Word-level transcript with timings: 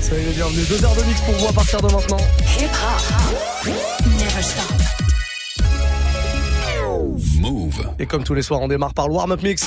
Soyez 0.00 0.24
les 0.24 0.32
bienvenus. 0.32 0.68
Deux 0.68 0.84
heures 0.84 0.94
de 0.94 1.02
mix 1.04 1.20
pour 1.22 1.34
vous 1.34 1.48
à 1.48 1.52
partir 1.52 1.80
de 1.80 1.90
maintenant. 1.92 2.18
Hip 2.58 2.68
hop. 2.70 3.72
Never 4.18 4.42
stop. 4.42 4.76
Move. 7.40 7.88
Et 7.98 8.06
comme 8.06 8.24
tous 8.24 8.34
les 8.34 8.42
soirs, 8.42 8.60
on 8.60 8.68
démarre 8.68 8.94
par 8.94 9.08
le 9.08 9.14
warm-up 9.14 9.42
mix. 9.42 9.66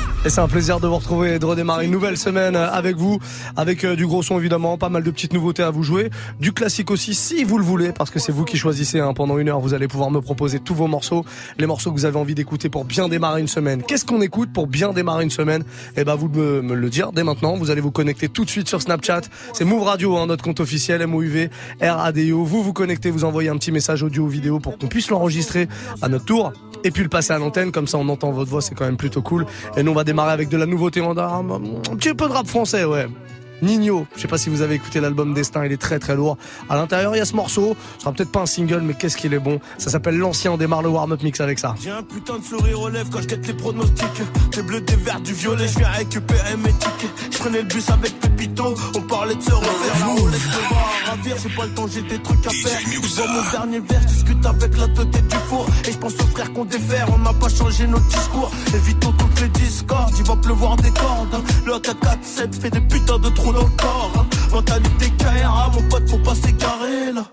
Et 0.23 0.29
c'est 0.29 0.39
un 0.39 0.47
plaisir 0.47 0.79
de 0.79 0.87
vous 0.87 0.97
retrouver 0.97 1.33
et 1.33 1.39
de 1.39 1.45
redémarrer 1.47 1.85
une 1.85 1.91
nouvelle 1.91 2.15
semaine 2.15 2.55
avec 2.55 2.95
vous, 2.95 3.17
avec 3.57 3.83
euh, 3.83 3.95
du 3.95 4.05
gros 4.05 4.21
son 4.21 4.37
évidemment, 4.37 4.77
pas 4.77 4.89
mal 4.89 5.01
de 5.01 5.09
petites 5.09 5.33
nouveautés 5.33 5.63
à 5.63 5.71
vous 5.71 5.81
jouer, 5.81 6.11
du 6.39 6.53
classique 6.53 6.91
aussi 6.91 7.15
si 7.15 7.43
vous 7.43 7.57
le 7.57 7.63
voulez, 7.63 7.91
parce 7.91 8.11
que 8.11 8.19
c'est 8.19 8.31
vous 8.31 8.45
qui 8.45 8.55
choisissez. 8.55 8.99
Hein. 8.99 9.15
Pendant 9.15 9.39
une 9.39 9.49
heure, 9.49 9.59
vous 9.59 9.73
allez 9.73 9.87
pouvoir 9.87 10.11
me 10.11 10.21
proposer 10.21 10.59
tous 10.59 10.75
vos 10.75 10.85
morceaux, 10.85 11.25
les 11.57 11.65
morceaux 11.65 11.89
que 11.89 11.95
vous 11.95 12.05
avez 12.05 12.19
envie 12.19 12.35
d'écouter 12.35 12.69
pour 12.69 12.85
bien 12.85 13.09
démarrer 13.09 13.41
une 13.41 13.47
semaine. 13.47 13.81
Qu'est-ce 13.81 14.05
qu'on 14.05 14.21
écoute 14.21 14.53
pour 14.53 14.67
bien 14.67 14.93
démarrer 14.93 15.23
une 15.23 15.31
semaine? 15.31 15.63
Eh 15.97 16.03
ben, 16.03 16.13
vous 16.13 16.29
me, 16.29 16.61
me 16.61 16.75
le 16.75 16.89
dire 16.91 17.11
dès 17.13 17.23
maintenant. 17.23 17.57
Vous 17.57 17.71
allez 17.71 17.81
vous 17.81 17.89
connecter 17.89 18.29
tout 18.29 18.45
de 18.45 18.49
suite 18.51 18.69
sur 18.69 18.79
Snapchat. 18.79 19.21
C'est 19.53 19.65
Move 19.65 19.81
Radio, 19.81 20.17
hein, 20.17 20.27
notre 20.27 20.43
compte 20.43 20.59
officiel, 20.59 21.03
MOUV, 21.07 21.49
RADIO. 21.81 22.45
Vous 22.45 22.61
vous 22.61 22.73
connectez, 22.73 23.09
vous 23.09 23.23
envoyez 23.23 23.49
un 23.49 23.57
petit 23.57 23.71
message 23.71 24.03
audio 24.03 24.25
ou 24.25 24.27
vidéo 24.27 24.59
pour 24.59 24.77
qu'on 24.77 24.87
puisse 24.87 25.09
l'enregistrer 25.09 25.67
à 26.03 26.09
notre 26.09 26.25
tour 26.25 26.53
et 26.83 26.91
puis 26.91 27.03
le 27.03 27.09
passer 27.09 27.33
à 27.33 27.37
l'antenne. 27.37 27.71
Comme 27.71 27.87
ça, 27.87 27.97
on 27.97 28.07
entend 28.09 28.31
votre 28.31 28.49
voix, 28.49 28.61
c'est 28.61 28.75
quand 28.75 28.85
même 28.85 28.97
plutôt 28.97 29.21
cool. 29.21 29.45
Et 29.77 29.83
nous, 29.83 29.91
on 29.91 29.95
va 29.95 30.03
démarrer 30.03 30.31
avec 30.31 30.49
de 30.49 30.57
la 30.57 30.65
nouveauté 30.65 31.01
en 31.01 31.17
un, 31.17 31.49
un 31.49 31.95
petit 31.95 32.13
peu 32.13 32.27
de 32.27 32.33
rap 32.33 32.47
français, 32.47 32.85
ouais. 32.85 33.07
Nino, 33.61 34.07
je 34.15 34.21
sais 34.21 34.27
pas 34.27 34.37
si 34.37 34.49
vous 34.49 34.61
avez 34.61 34.75
écouté 34.75 34.99
l'album 34.99 35.33
Destin, 35.33 35.65
il 35.65 35.71
est 35.71 35.81
très 35.81 35.99
très 35.99 36.15
lourd. 36.15 36.37
À 36.69 36.75
l'intérieur, 36.75 37.15
il 37.15 37.19
y 37.19 37.21
a 37.21 37.25
ce 37.25 37.35
morceau, 37.35 37.75
ce 37.97 38.01
sera 38.01 38.11
peut-être 38.11 38.31
pas 38.31 38.41
un 38.41 38.45
single, 38.45 38.81
mais 38.81 38.95
qu'est-ce 38.95 39.17
qu'il 39.17 39.33
est 39.33 39.39
bon. 39.39 39.59
Ça 39.77 39.91
s'appelle 39.91 40.17
L'Ancien, 40.17 40.51
on 40.51 40.57
démarre 40.57 40.81
le 40.81 40.89
warm-up 40.89 41.21
mix 41.21 41.39
avec 41.41 41.59
ça. 41.59 41.75
J'ai 41.81 41.91
un 41.91 42.03
putain 42.03 42.39
de 42.39 42.43
sourire 42.43 42.81
aux 42.81 42.89
lèvres 42.89 43.09
quand 43.11 43.21
je 43.21 43.27
guette 43.27 43.47
les 43.47 43.53
pronostics. 43.53 44.21
Des 44.55 44.63
bleus, 44.63 44.81
des 44.81 44.95
verts, 44.95 45.21
du 45.21 45.33
violet, 45.33 45.67
je 45.67 45.77
viens 45.77 45.89
récupérer 45.89 46.57
mes 46.57 46.73
tickets. 46.73 47.11
Je 47.31 47.37
prenais 47.37 47.61
le 47.61 47.67
bus 47.67 47.89
avec 47.89 48.19
Pépito, 48.19 48.73
on 48.95 49.01
parlait 49.01 49.35
de 49.35 49.41
se 49.41 49.51
refaire. 49.51 50.70
Ravir, 51.11 51.35
j'ai 51.41 51.49
pas 51.49 51.65
le 51.65 51.73
temps, 51.73 51.87
j'ai 51.87 52.01
des 52.01 52.19
trucs 52.21 52.45
à 52.47 52.49
faire. 52.49 52.79
Dans 53.17 53.33
mon 53.33 53.51
dernier 53.51 53.79
verre, 53.79 54.01
je 54.01 54.07
discute 54.07 54.45
avec 54.45 54.77
la 54.77 54.87
tête 54.87 55.09
du 55.11 55.35
four. 55.49 55.65
Et 55.87 55.91
je 55.91 55.97
pense 55.97 56.13
aux 56.13 56.27
frères 56.33 56.51
qu'on 56.53 56.65
défère, 56.65 57.07
on 57.13 57.17
n'a 57.19 57.33
pas 57.33 57.49
changé 57.49 57.87
notre 57.87 58.07
discours. 58.07 58.51
Évitons 58.73 59.11
toutes 59.13 59.41
les 59.41 59.49
discords, 59.49 60.09
il 60.17 60.23
va 60.23 60.35
pleuvoir 60.37 60.75
des 60.77 60.91
cordes. 60.91 61.43
Le 61.65 61.73
AK-47 61.73 62.61
fait 62.61 62.69
des 62.69 62.81
putains 62.81 63.19
de 63.19 63.29
trous 63.29 63.53
dans 63.53 63.63
le 63.63 63.77
corps. 63.77 64.11
hein. 64.17 64.25
Mentalité 64.51 65.11
KRA, 65.17 65.71
mon 65.73 65.87
pote, 65.89 66.09
faut 66.09 66.17
pas 66.19 66.35
s'égarer 66.35 67.11
là. 67.13 67.23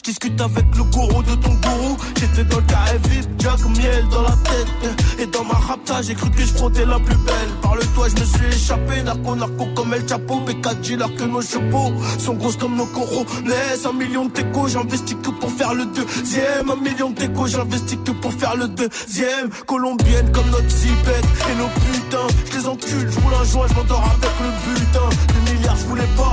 Je 0.00 0.12
discute 0.12 0.40
avec 0.40 0.64
le 0.78 0.82
gourou 0.84 1.22
de 1.22 1.34
ton 1.34 1.50
gourou. 1.50 1.98
J'étais 2.18 2.44
dans 2.44 2.56
le 2.56 2.62
carré 2.62 2.98
vip, 3.10 3.28
Jack 3.38 3.60
miel 3.76 4.08
dans 4.10 4.22
la 4.22 4.30
tête. 4.30 5.18
Et 5.18 5.26
dans 5.26 5.44
ma 5.44 5.52
rapta, 5.52 6.00
j'ai 6.00 6.14
cru 6.14 6.30
que 6.30 6.40
je 6.40 6.46
frottais 6.46 6.86
la 6.86 6.98
plus 6.98 7.16
belle. 7.16 7.50
Par 7.60 7.74
le 7.74 7.82
toit, 7.94 8.08
je 8.08 8.18
me 8.18 8.24
suis 8.24 8.46
échappé. 8.46 9.02
Narco, 9.02 9.36
narco 9.36 9.66
comme 9.76 9.92
El 9.92 10.08
Chapo. 10.08 10.40
B4 10.40 10.94
alors 10.94 11.14
que 11.14 11.24
nos 11.24 11.42
chapeaux 11.42 11.92
sont 12.18 12.32
grosses 12.32 12.56
comme 12.56 12.76
nos 12.76 12.86
coraux. 12.86 13.26
Laisse 13.44 13.84
un 13.84 13.92
million 13.92 14.24
de 14.24 14.32
déco, 14.32 14.68
j'investis 14.68 15.16
que 15.22 15.30
pour 15.32 15.50
faire 15.50 15.74
le 15.74 15.84
deuxième. 15.84 16.70
Un 16.70 16.76
million 16.76 17.10
de 17.10 17.16
déco, 17.16 17.46
j'investis 17.46 17.98
que 18.02 18.12
pour 18.12 18.32
faire 18.32 18.56
le 18.56 18.68
deuxième. 18.68 19.50
Colombienne 19.66 20.32
comme 20.32 20.48
notre 20.48 20.70
zipette. 20.70 21.26
Et 21.52 21.56
nos 21.56 21.68
putains, 21.68 22.26
je 22.50 22.58
les 22.58 22.66
encule, 22.66 23.10
je 23.10 23.20
roule 23.20 23.34
un 23.38 23.44
joint, 23.44 23.66
je 23.68 23.74
m'endors 23.74 24.04
avec 24.04 24.32
le 24.40 24.74
butin. 24.74 25.08
Des 25.28 25.52
milliards, 25.52 25.76
je 25.76 25.84
voulais 25.84 26.08
pas 26.16 26.32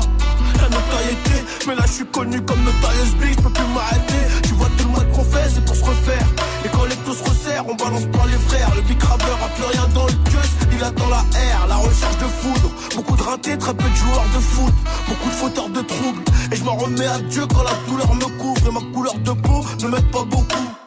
Mais 1.67 1.75
là 1.75 1.83
je 1.85 1.91
suis 1.91 2.05
connu 2.05 2.41
comme 2.41 2.63
Notorious 2.63 3.13
Big, 3.19 3.35
je 3.37 3.41
peux 3.41 3.49
plus 3.49 3.67
m'arrêter. 3.73 4.21
Tu 4.43 4.53
vois 4.53 4.69
tout 4.77 4.87
le 4.87 4.91
mal 4.97 5.09
qu'on 5.11 5.23
fait, 5.23 5.49
c'est 5.53 5.65
pour 5.65 5.75
se 5.75 5.83
refaire. 5.83 6.27
Et 6.63 6.69
quand 6.69 6.85
les 6.85 6.95
taux 6.97 7.13
se 7.13 7.23
resserrent, 7.29 7.65
on 7.67 7.75
balance 7.75 8.05
pas 8.05 8.25
les 8.25 8.39
frères. 8.47 8.71
Le 8.75 8.81
big 8.81 9.01
rapper 9.03 9.25
a 9.25 9.49
plus 9.49 9.65
rien 9.65 9.87
dans 9.93 10.05
le 10.05 10.13
queue 10.13 10.47
Il 10.71 10.83
attend 10.83 11.09
la 11.09 11.19
R, 11.19 11.67
la 11.67 11.75
recherche 11.75 12.17
de 12.17 12.25
foudre 12.39 12.71
Beaucoup 12.95 13.15
de 13.15 13.23
ratés, 13.23 13.57
très 13.57 13.73
peu 13.73 13.89
de 13.89 13.95
joueurs 13.95 14.25
de 14.33 14.39
foot. 14.39 14.73
Beaucoup 15.07 15.29
de 15.29 15.35
fauteurs 15.35 15.69
de 15.69 15.81
troubles. 15.81 16.23
Et 16.51 16.55
je 16.55 16.63
m'en 16.63 16.75
remets 16.75 17.07
à 17.07 17.19
Dieu 17.19 17.45
quand 17.47 17.63
la 17.63 17.73
douleur 17.87 18.15
me 18.15 18.39
couvre. 18.39 18.67
Et 18.67 18.71
ma 18.71 18.93
couleur 18.93 19.15
de 19.15 19.31
peau 19.31 19.65
ne 19.81 19.87
m'aide 19.89 20.11
pas 20.11 20.23
beaucoup 20.23 20.86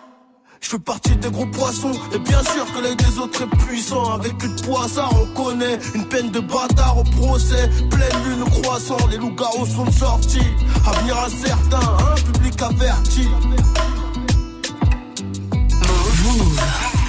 je 0.61 0.69
fais 0.69 0.79
partie 0.79 1.17
des 1.17 1.31
gros 1.31 1.47
poissons. 1.47 1.93
Et 2.15 2.19
bien 2.19 2.43
sûr 2.43 2.67
que 2.73 2.83
l'œil 2.83 2.97
des 2.97 3.19
autres 3.19 3.43
est 3.43 3.57
puissant 3.67 4.15
Avec 4.15 4.43
une 4.43 4.57
poissard 4.57 5.11
on 5.21 5.43
connaît 5.43 5.79
Une 5.95 6.07
peine 6.07 6.31
de 6.31 6.41
bâtard 6.41 6.99
au 6.99 7.05
procès. 7.05 7.69
Pleine 7.91 8.25
lune 8.25 8.45
croissant 8.63 8.99
Les 9.11 9.17
loups-garous 9.17 9.67
sont 9.67 9.91
sortis. 9.91 10.51
Avenir 10.87 11.19
incertain, 11.19 11.81
un 11.81 12.33
public 12.33 12.63
averti. 12.63 13.29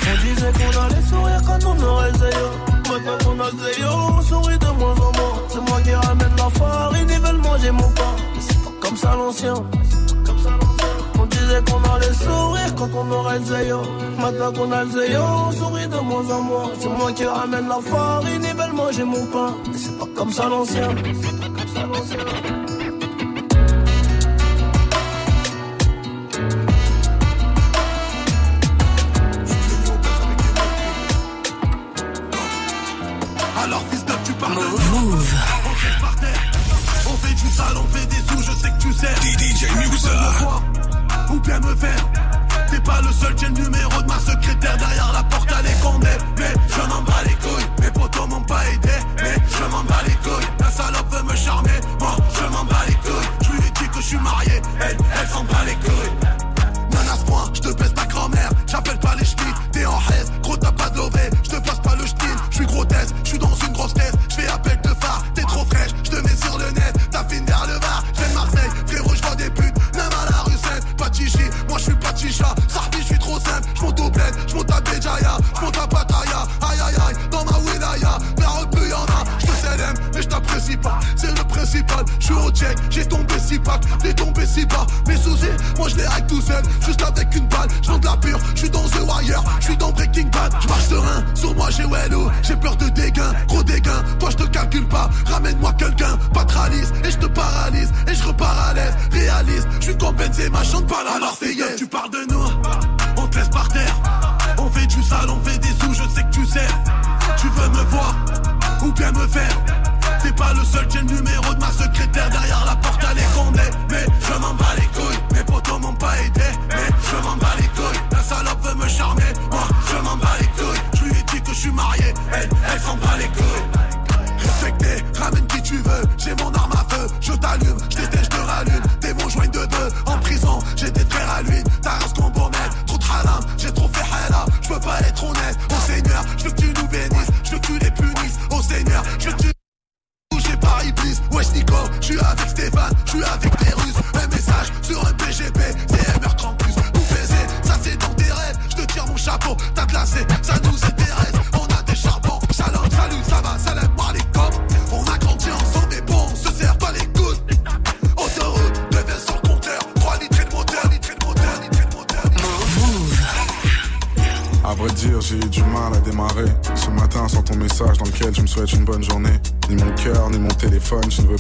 On 0.04 0.26
disait 0.26 0.52
qu'on 0.52 0.82
allait 0.82 1.02
sourire 1.10 1.42
quand 1.46 1.66
on 1.66 1.84
aurait 1.84 2.12
le 2.12 2.90
Maintenant 2.90 3.18
qu'on 3.24 3.40
a 3.40 3.52
le 3.52 3.86
On 3.88 4.22
sourit 4.22 4.60
de 4.60 4.66
moins 4.80 4.96
en 4.96 5.12
moins. 5.12 5.42
C'est 5.50 5.70
moi 5.70 5.82
qui 5.82 5.94
ramène 5.94 6.36
la 6.38 6.50
farine 6.50 7.08
Ils 7.10 7.20
veulent 7.20 7.42
manger 7.42 7.72
mon 7.72 7.90
pain. 7.90 8.16
Mais 8.36 8.42
c'est 8.42 8.64
pas 8.64 8.72
comme 8.82 8.98
ça 8.98 9.16
l'ancien 9.16 9.54
qu'on 11.60 11.84
allait 11.94 12.14
sourire 12.14 12.76
quand 12.76 12.90
on 12.94 13.12
aurait 13.12 13.40
le 13.40 14.22
Maintenant 14.22 14.54
qu'on 14.54 14.72
a 14.72 14.84
le 14.84 14.92
on 15.20 15.52
sourit 15.52 15.88
de 15.88 16.00
moins 16.00 16.30
en 16.30 16.42
moins. 16.42 16.72
C'est 16.80 16.90
moi 16.90 17.12
qui 17.12 17.26
ramène 17.26 17.68
la 17.68 17.80
farine, 17.80 18.44
ils 18.44 18.58
veulent 18.58 18.74
manger 18.74 19.04
mon 19.04 19.26
pain. 19.28 19.56
Mais 19.72 19.78
c'est 19.78 19.98
pas 19.98 20.08
comme 20.16 20.32
ça 20.32 20.48
l'ancien. 20.48 20.90
Alors 21.76 22.06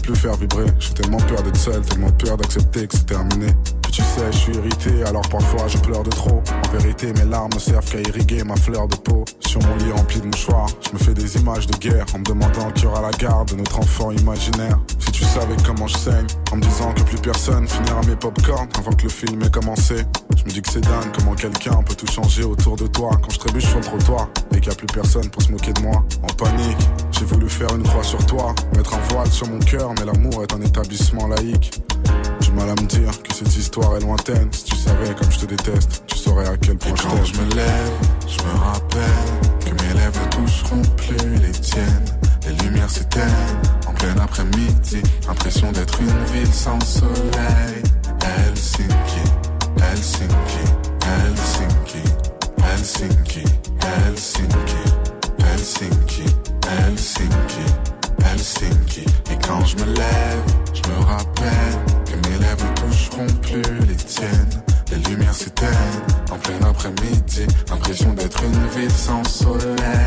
plus 0.01 0.15
faire 0.15 0.35
vibrer. 0.35 0.65
J'ai 0.79 0.93
tellement 0.93 1.17
peur 1.17 1.41
d'être 1.43 1.57
seul, 1.57 1.81
tellement 1.81 2.11
peur 2.11 2.37
d'accepter 2.37 2.87
que 2.87 2.97
c'est 2.97 3.05
terminé. 3.05 3.47
Tu 3.91 4.01
sais, 4.01 4.31
je 4.31 4.37
suis 4.37 4.55
irrité, 4.55 5.03
alors 5.03 5.27
parfois 5.29 5.67
je 5.67 5.77
pleure 5.77 6.03
de 6.03 6.09
trop. 6.09 6.41
En 6.65 6.77
vérité, 6.77 7.11
mes 7.13 7.25
larmes 7.25 7.49
ne 7.53 7.59
servent 7.59 7.91
qu'à 7.91 7.99
irriguer 7.99 8.43
ma 8.43 8.55
fleur 8.55 8.87
de 8.87 8.95
peau. 8.95 9.25
Sur 9.45 9.61
mon 9.67 9.75
lit 9.75 9.91
rempli 9.91 10.21
de 10.21 10.27
mouchoirs, 10.27 10.69
je 10.87 10.93
me 10.93 10.97
fais 10.97 11.13
des 11.13 11.35
images 11.37 11.67
de 11.67 11.75
guerre 11.77 12.05
en 12.13 12.19
me 12.19 12.23
demandant 12.23 12.71
qui 12.71 12.85
aura 12.85 13.01
la 13.01 13.11
garde 13.11 13.51
de 13.51 13.55
notre 13.55 13.79
enfant 13.79 14.11
imaginaire. 14.11 14.79
Tu 15.21 15.27
savais 15.27 15.55
comment 15.63 15.85
je 15.85 15.97
saigne, 15.97 16.25
en 16.51 16.55
me 16.55 16.61
disant 16.61 16.91
que 16.93 17.03
plus 17.03 17.19
personne 17.19 17.67
finira 17.67 18.01
mes 18.07 18.15
popcorn 18.15 18.67
avant 18.75 18.91
que 18.91 19.03
le 19.03 19.09
film 19.09 19.43
ait 19.43 19.51
commencé. 19.51 19.97
Je 20.35 20.43
me 20.43 20.49
dis 20.49 20.63
que 20.63 20.71
c'est 20.71 20.81
dingue 20.81 21.11
comment 21.15 21.35
quelqu'un 21.35 21.75
peut 21.83 21.93
tout 21.93 22.11
changer 22.11 22.43
autour 22.43 22.75
de 22.75 22.87
toi 22.87 23.11
quand 23.21 23.29
je 23.31 23.37
trébuche 23.37 23.67
sur 23.67 23.77
le 23.77 23.83
trottoir 23.83 24.29
et 24.51 24.59
qu'il 24.59 24.69
n'y 24.69 24.73
a 24.73 24.75
plus 24.75 24.87
personne 24.87 25.29
pour 25.29 25.43
se 25.43 25.51
moquer 25.51 25.73
de 25.73 25.81
moi. 25.81 26.03
En 26.23 26.33
panique, 26.33 26.89
j'ai 27.11 27.25
voulu 27.25 27.47
faire 27.47 27.69
une 27.75 27.83
croix 27.83 28.03
sur 28.03 28.25
toi, 28.25 28.55
mettre 28.75 28.95
un 28.95 29.13
voile 29.13 29.31
sur 29.31 29.47
mon 29.47 29.59
cœur, 29.59 29.93
mais 29.99 30.05
l'amour 30.05 30.41
est 30.41 30.53
un 30.53 30.61
établissement 30.61 31.27
laïque. 31.27 31.79
J'ai 32.39 32.51
mal 32.53 32.69
à 32.69 32.81
me 32.81 32.87
dire 32.87 33.21
que 33.21 33.31
cette 33.35 33.55
histoire 33.55 33.95
est 33.97 34.01
lointaine. 34.01 34.49
Si 34.51 34.63
tu 34.63 34.75
savais 34.75 35.13
comme 35.13 35.31
je 35.31 35.37
te 35.37 35.45
déteste, 35.45 36.03
tu 36.07 36.17
saurais 36.17 36.47
à 36.47 36.57
quel 36.57 36.77
point 36.77 36.93
Et 36.93 36.97
je 36.97 37.03
quand 37.03 37.09
t'aime. 37.09 37.25
je 37.25 37.41
me 37.41 37.55
lève, 37.55 37.91
je 38.27 38.43
me 38.43 38.59
rappelle 38.59 39.59
que 39.59 39.83
mes 39.83 39.93
lèvres 39.99 40.19
ne 40.19 40.45
toucheront 40.45 40.81
plus 40.97 41.35
les 41.35 41.51
tiennes. 41.51 42.05
Les 42.51 42.65
lumières 42.65 42.89
s'éteignent 42.89 43.23
en 43.87 43.93
plein 43.93 44.17
après-midi. 44.21 45.01
Impression 45.29 45.71
d'être 45.71 46.01
une 46.01 46.25
ville 46.33 46.53
sans 46.53 46.79
soleil. 46.81 47.81
Helsinki, 48.21 49.23
Helsinki, 49.77 50.65
Helsinki, 51.07 52.03
Helsinki, 52.61 53.43
Helsinki, 53.79 54.65
Helsinki, 55.47 56.25
Helsinki, 56.67 57.65
Helsinki. 58.25 59.05
Et 59.31 59.37
quand 59.47 59.65
je 59.65 59.77
me 59.77 59.85
lève, 59.85 60.43
je 60.73 60.89
me 60.89 61.05
rappelle 61.05 61.77
que 62.05 62.27
mes 62.27 62.37
lèvres 62.37 62.65
ne 62.65 62.89
toucheront 62.91 63.27
plus 63.41 63.87
les 63.87 63.95
tiennes. 63.95 64.61
Les 64.91 64.97
lumières 65.09 65.33
s'éteignent 65.33 66.01
en 66.29 66.37
plein 66.37 66.67
après-midi. 66.67 67.47
Impression 67.71 68.11
d'être 68.13 68.43
une 68.43 68.67
ville 68.77 68.91
sans 68.91 69.23
soleil. 69.23 70.00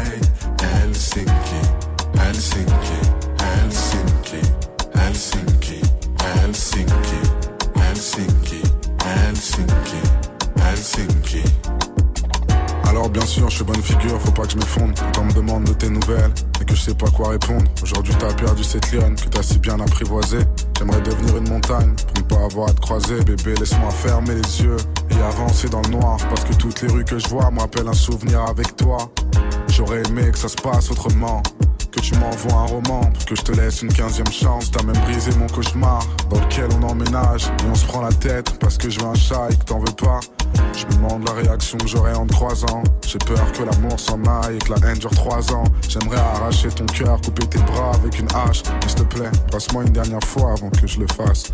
Faut 14.08 14.32
pas 14.32 14.42
que 14.44 14.52
je 14.52 14.56
m'effondre. 14.56 14.94
Quand 15.14 15.24
me 15.24 15.32
demande 15.32 15.64
de 15.64 15.72
tes 15.72 15.88
nouvelles 15.88 16.32
et 16.60 16.64
que 16.64 16.74
je 16.74 16.80
sais 16.80 16.94
pas 16.94 17.10
quoi 17.10 17.30
répondre. 17.30 17.64
Aujourd'hui 17.82 18.14
t'as 18.18 18.32
perdu 18.34 18.64
cette 18.64 18.90
lionne 18.92 19.14
que 19.14 19.28
t'as 19.28 19.42
si 19.42 19.58
bien 19.58 19.78
apprivoisée. 19.80 20.40
J'aimerais 20.78 21.00
devenir 21.00 21.36
une 21.38 21.48
montagne 21.48 21.94
pour 21.94 22.22
ne 22.22 22.28
pas 22.28 22.44
avoir 22.44 22.68
à 22.68 22.72
te 22.72 22.80
croiser. 22.80 23.16
Bébé, 23.24 23.54
laisse-moi 23.58 23.90
fermer 23.90 24.34
les 24.34 24.62
yeux 24.62 24.76
et 25.10 25.22
avancer 25.22 25.68
dans 25.68 25.82
le 25.82 25.90
noir. 25.90 26.16
Parce 26.28 26.44
que 26.44 26.54
toutes 26.54 26.82
les 26.82 26.88
rues 26.88 27.04
que 27.04 27.18
je 27.18 27.28
vois 27.28 27.50
me 27.50 27.60
rappellent 27.60 27.88
un 27.88 27.92
souvenir 27.92 28.42
avec 28.42 28.76
toi. 28.76 28.98
J'aurais 29.68 30.02
aimé 30.08 30.30
que 30.30 30.38
ça 30.38 30.48
se 30.48 30.56
passe 30.56 30.90
autrement. 30.90 31.42
Que 31.90 32.00
tu 32.00 32.14
m'envoies 32.16 32.52
un 32.54 32.66
roman 32.66 33.00
pour 33.02 33.24
que 33.24 33.36
je 33.36 33.42
te 33.42 33.52
laisse 33.52 33.82
une 33.82 33.92
quinzième 33.92 34.30
chance. 34.32 34.70
T'as 34.70 34.82
même 34.82 35.00
brisé 35.04 35.30
mon 35.38 35.46
cauchemar 35.46 36.04
dans 36.28 36.40
lequel 36.40 36.68
on 36.80 36.88
emménage 36.88 37.46
et 37.46 37.70
on 37.70 37.74
se 37.74 37.86
prend 37.86 38.02
la 38.02 38.12
tête 38.12 38.58
parce 38.58 38.76
que 38.78 38.90
je 38.90 38.98
veux 38.98 39.06
un 39.06 39.14
chat 39.14 39.48
et 39.50 39.56
que 39.56 39.64
t'en 39.64 39.78
veux 39.78 39.94
pas. 39.96 40.20
Je 40.76 40.86
me 40.86 40.92
demande 40.92 41.26
la 41.26 41.34
réaction 41.34 41.78
que 41.78 41.86
j'aurai 41.86 42.14
en 42.14 42.26
te 42.26 42.32
croisant. 42.32 42.82
J'ai 43.06 43.18
peur 43.18 43.52
que 43.52 43.62
l'amour 43.62 43.98
s'en 43.98 44.20
aille 44.24 44.56
et 44.56 44.58
que 44.58 44.72
la 44.72 44.88
haine 44.88 44.98
dure 44.98 45.10
trois 45.10 45.52
ans. 45.52 45.64
J'aimerais 45.88 46.18
arracher 46.18 46.68
ton 46.68 46.86
cœur, 46.86 47.20
couper 47.20 47.46
tes 47.46 47.58
bras 47.60 47.92
avec 47.94 48.18
une 48.18 48.28
hache. 48.34 48.62
Mais 48.66 48.88
s'il 48.88 48.96
te 48.96 49.02
plaît, 49.14 49.30
passe-moi 49.50 49.84
une 49.84 49.92
dernière 49.92 50.24
fois 50.24 50.52
avant 50.52 50.70
que 50.70 50.86
je 50.86 51.00
le 51.00 51.06
fasse. 51.08 51.44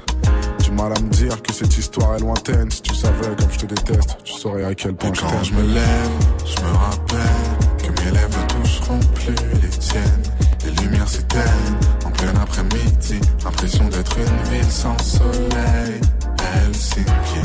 Du 0.63 0.71
mal 0.73 0.93
à 0.97 1.01
me 1.01 1.09
dire 1.11 1.41
que 1.43 1.53
cette 1.53 1.77
histoire 1.77 2.17
est 2.17 2.21
lointaine. 2.21 2.71
Si 2.71 2.83
tu 2.83 2.95
savais 2.95 3.35
comme 3.39 3.51
je 3.51 3.59
te 3.59 3.67
déteste, 3.67 4.17
tu 4.25 4.33
saurais 4.33 4.65
à 4.65 4.75
quel 4.75 4.95
point 4.95 5.11
Et 5.11 5.15
je 5.15 5.21
quand 5.21 5.45
je 5.45 5.55
me 5.55 5.63
lève, 5.75 6.11
je 6.45 6.63
me 6.63 6.71
rappelle 6.77 7.77
que 7.79 8.03
mes 8.03 8.11
lèvres 8.11 8.39
ne 8.39 8.63
toucheront 8.63 9.01
plus 9.15 9.35
les 9.63 9.69
tiennes. 9.69 10.23
Les 10.65 10.71
lumières 10.83 11.09
s'éteignent 11.09 11.77
en 12.05 12.11
plein 12.11 12.35
après-midi. 12.41 13.21
Impression 13.47 13.89
d'être 13.89 14.17
une 14.19 14.51
ville 14.51 14.71
sans 14.71 14.97
soleil. 14.99 16.01
Helsinki, 16.39 17.43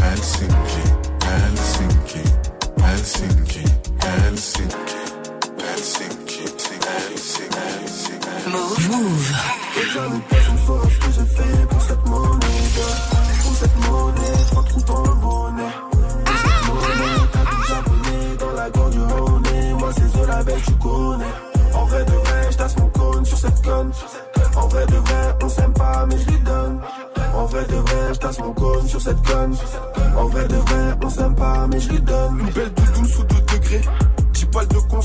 Helsinki, 0.00 0.82
Helsinki, 1.24 2.22
Helsinki, 2.80 3.62
Helsinki, 4.00 5.00
Helsinki, 5.58 6.44
Helsinki, 6.86 7.44
Helsinki. 7.56 8.22
Move. 8.90 9.32
Personne 10.28 10.58
saura 10.66 10.88
ce 10.88 10.98
que 10.98 11.12
j'ai 11.12 11.26
fait 11.36 11.66
pour 11.68 11.82
cette 11.82 12.06
monnaie. 12.08 12.62
Pour 13.42 13.54
cette 13.54 13.78
monnaie, 13.88 14.44
trois 14.50 14.64
trous 14.64 14.82
dans 14.82 15.02
le 15.02 15.14
bonnet. 15.14 15.72
Pour 16.24 16.36
cette 16.36 16.62
monnaie, 16.68 17.20
t'as 17.32 17.44
du 17.44 17.58
japonais 17.68 18.36
dans 18.38 18.52
la 18.52 18.70
gorge 18.70 18.94
du. 18.94 19.74
Moi, 19.78 19.90
c'est 19.96 20.18
Zola 20.18 20.42
belle, 20.42 20.62
tu 20.64 20.72
connais. 20.72 21.51
En 21.74 21.84
vrai 21.86 22.04
de 22.04 22.12
vrai, 22.12 22.48
j'tasse 22.50 22.76
mon 22.78 22.88
cône 22.88 23.24
sur 23.24 23.38
cette 23.38 23.62
conne. 23.62 23.90
En 24.56 24.68
vrai 24.68 24.86
de 24.86 24.96
vrai, 24.96 25.36
on 25.42 25.48
s'aime 25.48 25.72
pas, 25.72 26.06
mais 26.06 26.18
je 26.18 26.26
lui 26.30 26.40
donne. 26.40 26.80
En 27.34 27.44
vrai 27.46 27.64
de 27.64 27.76
vrai, 27.76 28.14
j'tasse 28.14 28.38
mon 28.40 28.52
cône 28.52 28.86
sur 28.86 29.00
cette 29.00 29.22
conne. 29.26 29.56
En 30.16 30.26
vrai 30.26 30.46
de 30.46 30.56
vrai, 30.56 30.94
on 31.02 31.08
s'aime 31.08 31.34
pas, 31.34 31.66
mais 31.66 31.80
je 31.80 31.88
lui 31.90 32.00
donne. 32.00 32.40
Une 32.40 32.50
belle 32.50 32.72
doudoune 32.74 33.06
sous 33.06 33.24
2 33.24 33.34
degrés. 33.54 33.82
10 34.32 34.44
balles 34.46 34.68
de 34.68 34.78
cons. 34.90 35.00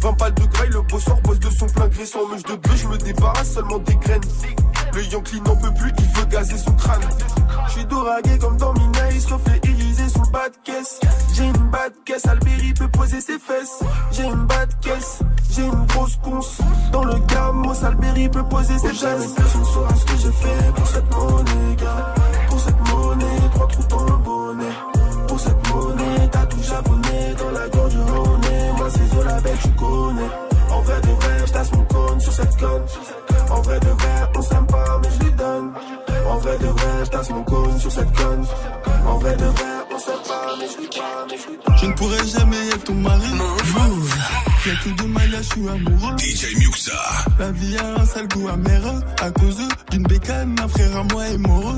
20 0.00 0.12
balles 0.18 0.34
de 0.34 0.44
graille, 0.46 0.70
le 0.70 0.82
bosseur 0.82 1.20
bosse 1.22 1.40
de 1.40 1.50
son 1.50 1.66
plein 1.66 1.88
gré 1.88 2.06
sans 2.06 2.26
mèche 2.28 2.44
de 2.44 2.54
bleu, 2.54 2.76
je 2.76 2.86
me 2.86 2.96
débarrasse 2.98 3.54
seulement 3.54 3.78
des 3.78 3.96
graines. 3.96 4.20
Le 4.94 5.04
Yankee 5.04 5.40
n'en 5.42 5.56
peut 5.56 5.72
plus, 5.74 5.92
il 5.98 6.18
veut 6.18 6.26
gazer 6.26 6.58
son 6.58 6.72
crâne. 6.72 7.00
Je 7.66 7.72
suis 7.72 7.84
doragué 7.86 8.38
comme 8.38 8.56
dans 8.56 8.72
Minaïs, 8.72 9.26
reflet 9.26 9.60
irisé 9.64 10.08
sous 10.08 10.22
le 10.22 10.30
bas 10.30 10.48
de 10.48 10.56
caisse. 10.64 11.00
J'ai 11.34 11.44
une 11.44 11.70
bas 11.70 11.88
de 11.88 11.96
caisse, 12.04 12.26
Alberi 12.26 12.72
peut 12.74 12.88
poser 12.88 13.20
ses 13.20 13.38
fesses. 13.38 13.80
J'ai 14.12 14.24
une 14.24 14.46
bas 14.46 14.66
de 14.66 14.74
caisse, 14.80 15.20
j'ai 15.50 15.64
une 15.64 15.86
grosse 15.86 16.16
conce. 16.16 16.58
Dans 16.92 17.04
le 17.04 17.14
gamos, 17.26 17.84
Alberi 17.84 18.28
peut 18.28 18.44
poser 18.44 18.78
ses 18.78 18.88
fesses. 18.88 19.32
Personne 19.36 19.64
saura 19.64 19.94
ce 19.94 20.04
que 20.04 20.16
j'ai 20.18 20.32
fait 20.32 20.72
pour 20.74 20.86
cette 20.86 21.14
monnaie, 21.14 21.76
gars. 21.76 22.14
Pour 22.48 22.60
cette 22.60 22.88
monnaie, 22.88 23.50
trois 23.54 23.68
trous 23.68 23.86
dans 23.88 24.04
le 24.04 24.16
bonnet. 24.16 24.74
Pour 25.28 25.40
cette 25.40 25.68
monnaie, 25.68 26.28
t'as 26.32 26.46
tout 26.46 26.62
japonais 26.62 27.34
dans 27.38 27.50
la 27.50 27.68
gorge. 27.68 27.94
Moi, 28.76 28.88
c'est 28.90 29.14
Zola 29.14 29.40
belle, 29.40 29.58
tu 29.62 29.68
connais. 29.70 30.30
En 30.70 30.80
vrai 30.80 31.00
de 31.00 31.08
vrai, 31.08 31.46
j'tasse 31.46 31.72
mon 31.72 31.84
cône 31.84 32.20
sur 32.20 32.32
cette 32.32 32.56
conne. 32.56 32.82
En 33.50 33.60
vrai 33.62 33.80
de 33.80 33.86
vrai, 33.86 34.30
on 34.36 34.42
s'aime 34.42 34.66
pas, 34.66 35.00
mais 35.02 35.08
je 35.18 35.24
lui 35.24 35.32
donne. 35.32 35.72
En 36.28 36.38
vrai 36.38 36.58
de 36.58 36.66
vrai, 36.66 37.04
j'tasse 37.04 37.30
mon 37.30 37.42
cône 37.44 37.78
sur 37.78 37.90
cette 37.90 38.12
conne. 38.16 38.44
En 39.06 39.18
vrai 39.18 39.36
de 39.36 39.44
vrai, 39.44 39.74
on 39.94 39.98
s'aime 39.98 40.22
pas, 40.28 40.56
mais 40.58 40.66
je 40.70 40.80
lui 40.80 40.88
pas, 40.88 41.26
mais 41.30 41.36
je 41.38 41.48
lui. 41.48 41.58
Je 41.80 41.86
ne 41.86 41.92
pourrai 41.94 42.26
jamais 42.26 42.68
être 42.68 42.84
ton 42.84 42.94
mari. 42.94 43.32
Move. 43.32 44.14
Y'a 44.66 44.74
que 44.74 45.02
de 45.02 45.08
Maya, 45.08 45.38
je 45.38 45.42
suis 45.42 45.68
amoureux. 45.68 46.16
DJ 46.18 46.56
Muxa. 46.58 46.92
La 47.38 47.50
vie 47.52 47.76
a 47.78 48.00
un 48.00 48.04
sale 48.04 48.28
goût 48.28 48.48
amer. 48.48 48.82
À 49.22 49.30
cause 49.30 49.58
d'une 49.90 50.02
bécane, 50.02 50.56
un 50.62 50.68
frère 50.68 50.96
à 50.96 51.02
moi 51.04 51.26
est 51.28 51.38
mort. 51.38 51.74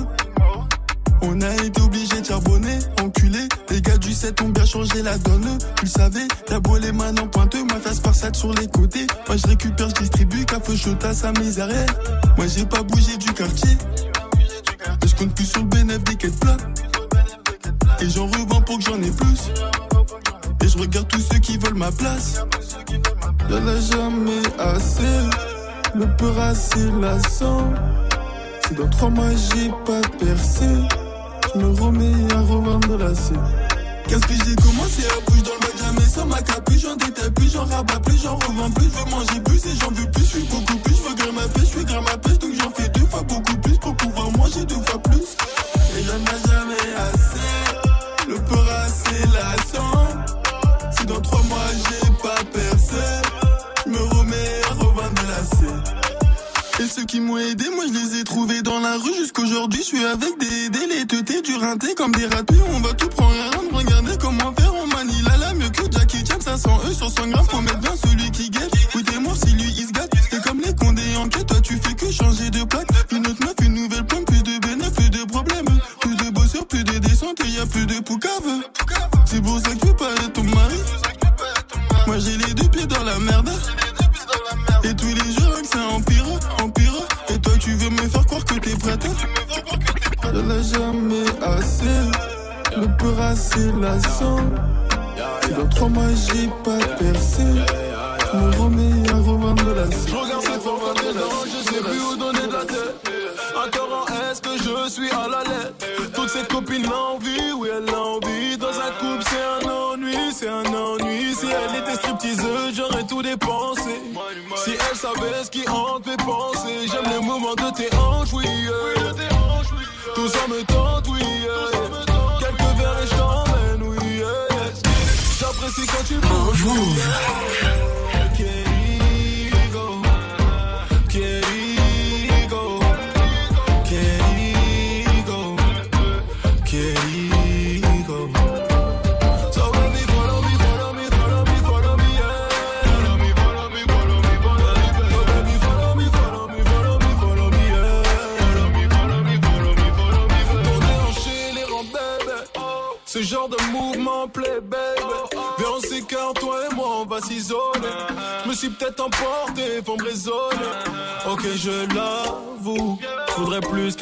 On 1.22 1.40
a 1.40 1.54
été 1.54 1.80
obligé 1.82 2.20
de 2.20 2.26
charbonner, 2.26 2.78
enculé. 3.02 3.48
Les 3.70 3.80
gars 3.80 3.98
du 3.98 4.12
7 4.12 4.40
ont 4.42 4.48
bien 4.48 4.64
changé 4.64 5.02
la 5.02 5.16
donne. 5.18 5.58
Tu 5.76 5.84
le 5.84 5.90
savais, 5.90 6.28
t'as 6.46 6.60
beau 6.60 6.76
les 6.78 6.92
mains 6.92 7.14
en 7.16 7.26
pointeux, 7.26 7.64
ma 7.64 7.76
face 7.76 8.00
par 8.00 8.14
sur 8.14 8.52
les 8.54 8.68
côtés. 8.68 9.06
Moi 9.26 9.36
je 9.36 9.46
récupère, 9.46 9.88
je 9.90 9.94
distribue, 9.94 10.44
café 10.44 10.76
chaud 10.76 10.96
à 11.02 11.12
sa 11.12 11.32
misère. 11.32 11.68
Moi 12.36 12.46
j'ai 12.46 12.64
pas 12.64 12.82
bougé 12.82 13.16
du 13.16 13.32
quartier. 13.32 13.76
Je 15.06 15.14
compte 15.14 15.34
plus 15.34 15.46
sur 15.46 15.60
le 15.60 15.68
bénéfice 15.68 16.04
des 16.04 16.16
quêtes 16.16 16.40
plats. 16.40 16.56
Et 18.00 18.08
j'en 18.08 18.26
revends 18.26 18.62
pour 18.62 18.78
que 18.78 18.84
j'en 18.84 19.02
ai 19.02 19.10
plus. 19.10 19.50
Et 20.62 20.68
je 20.68 20.78
regarde 20.78 21.08
tous 21.08 21.20
ceux 21.20 21.38
qui 21.38 21.58
veulent 21.58 21.74
ma 21.74 21.92
place. 21.92 22.40
Y'en 23.48 23.66
a 23.66 23.80
jamais 23.80 24.42
assez. 24.58 25.02
Le 25.94 26.06
peur 26.16 26.38
assez 26.38 26.90
lassant. 27.00 27.68
Si 28.66 28.74
dans 28.74 28.88
trois 28.88 29.10
mois 29.10 29.30
j'ai 29.34 29.70
pas 29.84 30.00
percé, 30.18 30.66
je 31.54 31.59
me 31.59 31.69
remets 31.80 32.33
à 32.35 32.40
revendre 32.40 32.97
la 32.99 33.14
scène. 33.14 33.40
Qu'est-ce 34.07 34.26
que 34.26 34.35
j'ai 34.35 34.57
commencé 34.57 35.02
à 35.07 35.30
bouger 35.30 35.42
dans 35.42 35.54
le 35.54 35.61
bac, 35.61 35.73
jamais 35.78 36.09
sans 36.09 36.26
ma 36.26 36.42
capuche, 36.42 36.80
j'en 36.80 36.97
détaille 36.97 37.30
plus, 37.30 37.52
j'en 37.52 37.64
rabats 37.64 38.00
plus, 38.00 38.23
j'en 38.23 38.37
revends 38.37 38.71
plus, 38.71 38.85
je 38.85 39.04
veux 39.04 39.11
manger 39.11 39.40
plus 39.45 39.66
et 39.66 39.76
j'en 39.80 39.90
veux 39.90 40.11
plus, 40.11 40.25
je 40.25 40.28
suis 40.28 40.49
beaucoup 40.49 40.76
plus, 40.76 40.95
je 40.95 41.09
veux 41.09 41.14
grimper 41.14 41.33
ma 41.33 41.49
pêche, 41.49 41.64
je 41.64 41.78
suis 41.78 41.85
grimper 41.85 42.11
ma 42.11 42.19
pêche, 42.19 42.38
donc 42.38 42.50
j'en 42.54 42.71
fais 42.71 42.88
deux 42.88 43.07
fois 43.07 43.23
beaucoup 43.23 43.57
plus 43.57 43.78
pour 43.78 43.97
pouvoir 43.97 44.30
manger 44.33 44.64
deux 44.64 44.83
fois 44.87 45.02
plus. 45.02 45.19
Ceux 57.00 57.07
qui 57.07 57.21
m'ont 57.21 57.38
aidé, 57.38 57.64
moi 57.75 57.85
je 57.87 57.92
les 57.92 58.21
ai 58.21 58.25
trouvés 58.25 58.62
dans 58.62 58.78
la 58.78 58.97
rue 58.97 59.14
jusqu'aujourd'hui. 59.14 59.80
Je 59.80 59.87
suis 59.87 60.04
avec 60.04 60.38
des 60.38 60.69
délais, 60.69 61.04
du 61.42 61.54
rinté 61.57 61.95
comme 61.95 62.12
des 62.12 62.26
ratés. 62.26 62.57
On 62.75 62.80
va 62.80 62.92
tout 62.92 63.09
prendre 63.09 63.35
rendre, 63.57 63.73
regardez 63.73 64.12
comment 64.21 64.52
faire. 64.52 64.75
On 64.75 64.87
manie 64.87 65.23
la 65.23 65.37
la 65.38 65.54
mieux 65.54 65.71
que 65.71 65.83
Jackie 65.90 66.25
Chan, 66.26 66.40
500 66.40 66.80
E 66.88 66.92
sur 66.92 67.11
100 67.11 67.28
grammes. 67.28 67.47
Faut 67.49 67.61
mettre 67.61 67.78
bien 67.78 67.95
celui 67.97 68.30
qui 68.30 68.50
guette. 68.50 68.75
Écoutez-moi 68.88 69.33
si 69.35 69.52
lui 69.52 69.73
il 69.78 69.87
se 69.87 69.92
gâte. 69.92 70.12
C'est 70.30 70.42
comme 70.42 70.61
les 70.61 70.75
condés 70.75 71.16
en 71.16 71.28
quête, 71.28 71.47
toi 71.47 71.61
tu 71.61 71.78
fais 71.83 71.95
que 71.95 72.11
changer 72.11 72.50
de 72.50 72.64
plaque. 72.64 72.88
glaçant. 93.80 94.37
Dans 95.56 95.68
trois 95.68 95.88
mois, 95.88 96.04
j'y. 96.14 96.49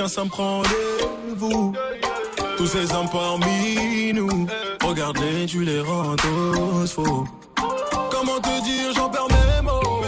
Plus 0.08 0.14
qu'un 0.14 0.22
simple 0.22 0.36
rendez-vous. 0.36 1.74
Tous 2.56 2.66
ces 2.66 2.92
hommes 2.94 3.08
parmi 3.10 4.12
nous. 4.14 4.46
Regarde-les, 4.82 5.46
tu 5.46 5.64
les 5.64 5.80
rends 5.80 6.16
tous 6.16 6.92
faux. 6.92 7.24
Comment 8.10 8.40
te 8.40 8.62
dire, 8.62 8.92
j'en 8.94 9.10
perds 9.10 9.28
mes 9.28 9.62
mots. 9.62 10.02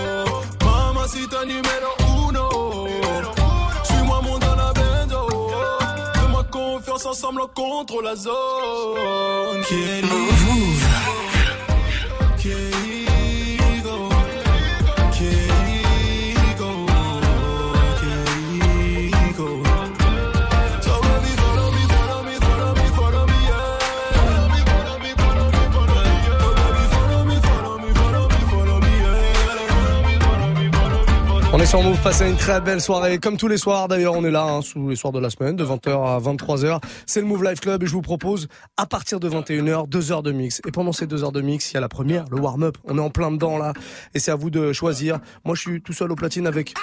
Maman, 0.64 1.06
si 1.06 1.26
t'as 1.28 1.44
numéro 1.44 2.28
uno. 2.28 2.88
Suis-moi, 3.84 4.20
mon 4.22 4.38
benzo. 4.38 5.28
Fais-moi 6.14 6.44
confiance, 6.50 7.04
ensemble, 7.04 7.42
on 7.42 7.48
contrôle 7.48 8.04
la 8.04 8.16
zone. 8.16 9.62
Querido. 9.68 10.08
Querido. 10.08 11.29
Sur 31.70 31.82
Move, 31.84 32.02
passez 32.02 32.28
une 32.28 32.36
très 32.36 32.60
belle 32.60 32.80
soirée. 32.80 33.18
Comme 33.18 33.36
tous 33.36 33.46
les 33.46 33.56
soirs, 33.56 33.86
d'ailleurs, 33.86 34.14
on 34.14 34.24
est 34.24 34.30
là, 34.32 34.42
hein, 34.42 34.60
sous 34.60 34.88
les 34.88 34.96
soirs 34.96 35.12
de 35.12 35.20
la 35.20 35.30
semaine, 35.30 35.54
de 35.54 35.64
20h 35.64 35.90
à 36.04 36.18
23h. 36.18 36.80
C'est 37.06 37.20
le 37.20 37.28
Move 37.28 37.44
Live 37.44 37.60
Club 37.60 37.84
et 37.84 37.86
je 37.86 37.92
vous 37.92 38.02
propose, 38.02 38.48
à 38.76 38.86
partir 38.86 39.20
de 39.20 39.30
21h, 39.30 39.88
deux 39.88 40.10
heures 40.10 40.24
de 40.24 40.32
mix. 40.32 40.60
Et 40.66 40.72
pendant 40.72 40.90
ces 40.90 41.06
deux 41.06 41.22
heures 41.22 41.30
de 41.30 41.40
mix, 41.40 41.70
il 41.70 41.74
y 41.74 41.76
a 41.76 41.80
la 41.80 41.88
première, 41.88 42.24
le 42.28 42.40
warm-up. 42.40 42.76
On 42.86 42.98
est 42.98 43.00
en 43.00 43.10
plein 43.10 43.30
dedans, 43.30 43.56
là. 43.56 43.72
Et 44.14 44.18
c'est 44.18 44.32
à 44.32 44.34
vous 44.34 44.50
de 44.50 44.72
choisir. 44.72 45.20
Moi, 45.44 45.54
je 45.54 45.60
suis 45.60 45.80
tout 45.80 45.92
seul 45.92 46.10
au 46.10 46.16
platine 46.16 46.48
avec 46.48 46.74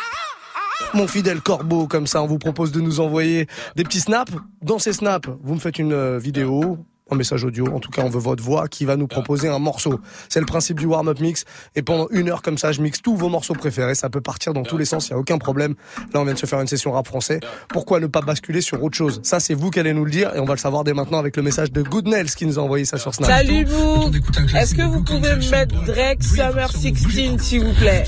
mon 0.94 1.06
fidèle 1.06 1.42
Corbeau, 1.42 1.88
comme 1.88 2.08
ça, 2.08 2.24
on 2.24 2.28
vous 2.28 2.40
propose 2.40 2.72
de 2.72 2.80
nous 2.80 3.02
envoyer 3.02 3.48
des 3.76 3.84
petits 3.84 4.00
snaps. 4.00 4.32
Dans 4.62 4.80
ces 4.80 4.94
snaps, 4.94 5.28
vous 5.44 5.56
me 5.56 5.60
faites 5.60 5.80
une 5.80 5.92
euh, 5.92 6.18
vidéo, 6.18 6.78
un 7.10 7.16
message 7.16 7.44
audio, 7.44 7.68
en 7.74 7.80
tout 7.80 7.90
cas 7.90 8.02
on 8.04 8.10
veut 8.10 8.20
votre 8.20 8.44
voix, 8.44 8.68
qui 8.68 8.86
va 8.86 8.96
nous 8.96 9.08
proposer 9.08 9.48
un 9.48 9.60
morceau. 9.60 10.00
C'est 10.30 10.40
le 10.40 10.46
principe 10.46 10.80
du 10.80 10.86
warm-up 10.86 11.20
mix. 11.20 11.46
Et 11.76 11.82
pendant 11.82 12.08
une 12.12 12.30
heure 12.30 12.42
comme 12.42 12.58
ça, 12.58 12.72
je 12.72 12.82
mixe 12.82 13.02
tous 13.02 13.16
vos 13.16 13.30
morceaux 13.30 13.54
préférés. 13.54 13.96
Ça 13.96 14.10
peut 14.10 14.22
partir 14.22 14.54
dans 14.54 14.64
tous 14.64 14.78
les 14.78 14.86
sens, 14.86 15.08
il 15.08 15.14
n'y 15.14 15.18
a 15.18 15.20
aucun 15.20 15.38
problème. 15.38 15.76
Là, 16.14 16.22
on 16.22 16.24
vient 16.24 16.34
de 16.34 16.40
se 16.40 16.46
faire 16.46 16.62
une 16.62 16.68
session 16.68 16.92
rap 16.92 17.08
français. 17.08 17.40
Pourquoi 17.70 18.00
ne 18.00 18.08
pas 18.08 18.22
basculer 18.22 18.62
sur 18.62 18.84
autre 18.84 18.98
chose? 18.98 19.20
Ça, 19.24 19.40
c'est 19.40 19.54
vous 19.54 19.70
qui 19.70 19.80
allez 19.80 19.94
nous 19.94 20.06
le 20.06 20.12
dire. 20.12 20.36
Et 20.36 20.40
on 20.40 20.46
va 20.46 20.54
le 20.54 20.60
savoir 20.60 20.84
dès 20.84 20.94
maintenant 20.94 21.20
avec 21.20 21.38
le 21.38 21.44
message 21.44 21.72
de 21.72 21.82
Good 21.82 22.08
Nails 22.08 22.30
qui 22.30 22.46
nous 22.46 22.60
a 22.60 22.62
envoyé 22.62 22.86
ça 22.86 22.98
sur 22.98 23.14
Snap. 23.14 23.30
Salut 23.30 23.66
vous 23.66 24.12
Est-ce 24.56 24.76
que 24.76 24.84
vous 24.84 25.04
pouvez 25.04 25.36
me 25.36 25.52
mettre 25.52 25.76
Drake 25.86 26.24
Summer 26.24 26.72
16 26.72 27.42
s'il 27.42 27.64
vous 27.64 27.74
plaît? 27.74 28.04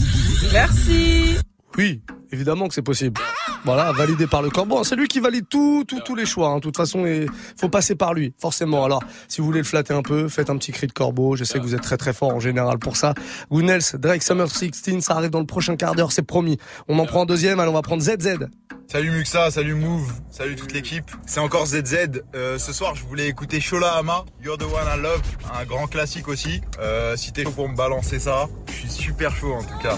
Merci 0.54 1.40
Oui, 1.80 2.02
évidemment 2.34 2.68
que 2.68 2.74
c'est 2.74 2.82
possible. 2.82 3.22
Voilà, 3.64 3.94
validé 3.94 4.28
par 4.28 4.42
le 4.42 4.50
corbeau. 4.50 4.84
C'est 4.84 4.98
lui 4.98 5.08
qui 5.08 5.22
valide 5.22 5.46
tout, 5.50 5.86
tous 5.86 6.14
les 6.14 6.26
choix. 6.26 6.50
hein. 6.50 6.56
De 6.58 6.60
toute 6.60 6.76
façon, 6.76 7.06
il 7.06 7.26
faut 7.58 7.70
passer 7.70 7.96
par 7.96 8.14
lui, 8.14 8.34
forcément. 8.38 8.84
Alors, 8.84 9.02
si 9.30 9.40
vous 9.40 9.48
voulez 9.48 9.60
le 9.60 9.64
flatter 9.64 9.94
un 9.94 10.02
peu, 10.02 10.28
faites 10.28 10.50
un 10.50 10.58
petit 10.58 10.74
cri 10.74 10.88
de 10.88 10.92
corbeau. 10.92 11.38
Je 11.38 11.46
sais 11.46 11.58
que 11.58 11.64
vous 11.64 11.76
êtes 11.76 11.82
très 11.82 11.96
très 11.96 12.12
fort 12.12 12.36
en 12.36 12.42
général 12.42 12.80
pour 12.80 12.98
ça. 12.98 13.14
Goonels, 13.50 13.82
Drake 13.94 14.24
Summer 14.24 14.50
16, 14.50 15.00
ça 15.00 15.16
arrive 15.16 15.30
dans 15.30 15.40
le 15.40 15.46
prochain 15.46 15.78
quart 15.78 15.96
d'heure, 15.96 16.12
c'est 16.12 16.22
promis. 16.22 16.58
On 16.90 17.00
en 17.00 17.06
prend 17.06 17.22
un 17.22 17.26
deuxième, 17.26 17.62
allez, 17.62 17.70
on 17.70 17.74
va 17.74 17.82
prendre 17.82 18.04
ZZ. 18.04 18.50
Salut 18.92 19.12
Muxa, 19.12 19.50
salut 19.50 19.76
Move, 19.76 20.12
salut 20.32 20.58
toute 20.58 20.74
l'équipe. 20.74 21.10
C'est 21.26 21.40
encore 21.40 21.66
ZZ. 21.66 21.96
Euh, 22.36 22.58
ce 22.58 22.74
soir, 22.74 22.96
je 22.96 23.06
voulais 23.06 23.30
écouter 23.30 23.62
Shola 23.62 23.94
Ama, 23.94 24.26
You're 24.44 24.58
the 24.58 24.64
One 24.64 24.98
I 24.98 25.02
Love, 25.02 25.22
un 25.58 25.64
grand 25.64 25.88
classique 25.88 26.28
aussi. 26.28 26.60
Euh, 26.82 27.16
si 27.16 27.32
t'es 27.32 27.46
chaud 27.46 27.52
pour 27.52 27.70
me 27.70 27.76
balancer 27.78 28.20
ça, 28.20 28.48
je 28.68 28.74
suis 28.74 28.90
super 28.90 29.34
chaud 29.34 29.54
en 29.54 29.64
tout 29.64 29.78
cas. 29.82 29.98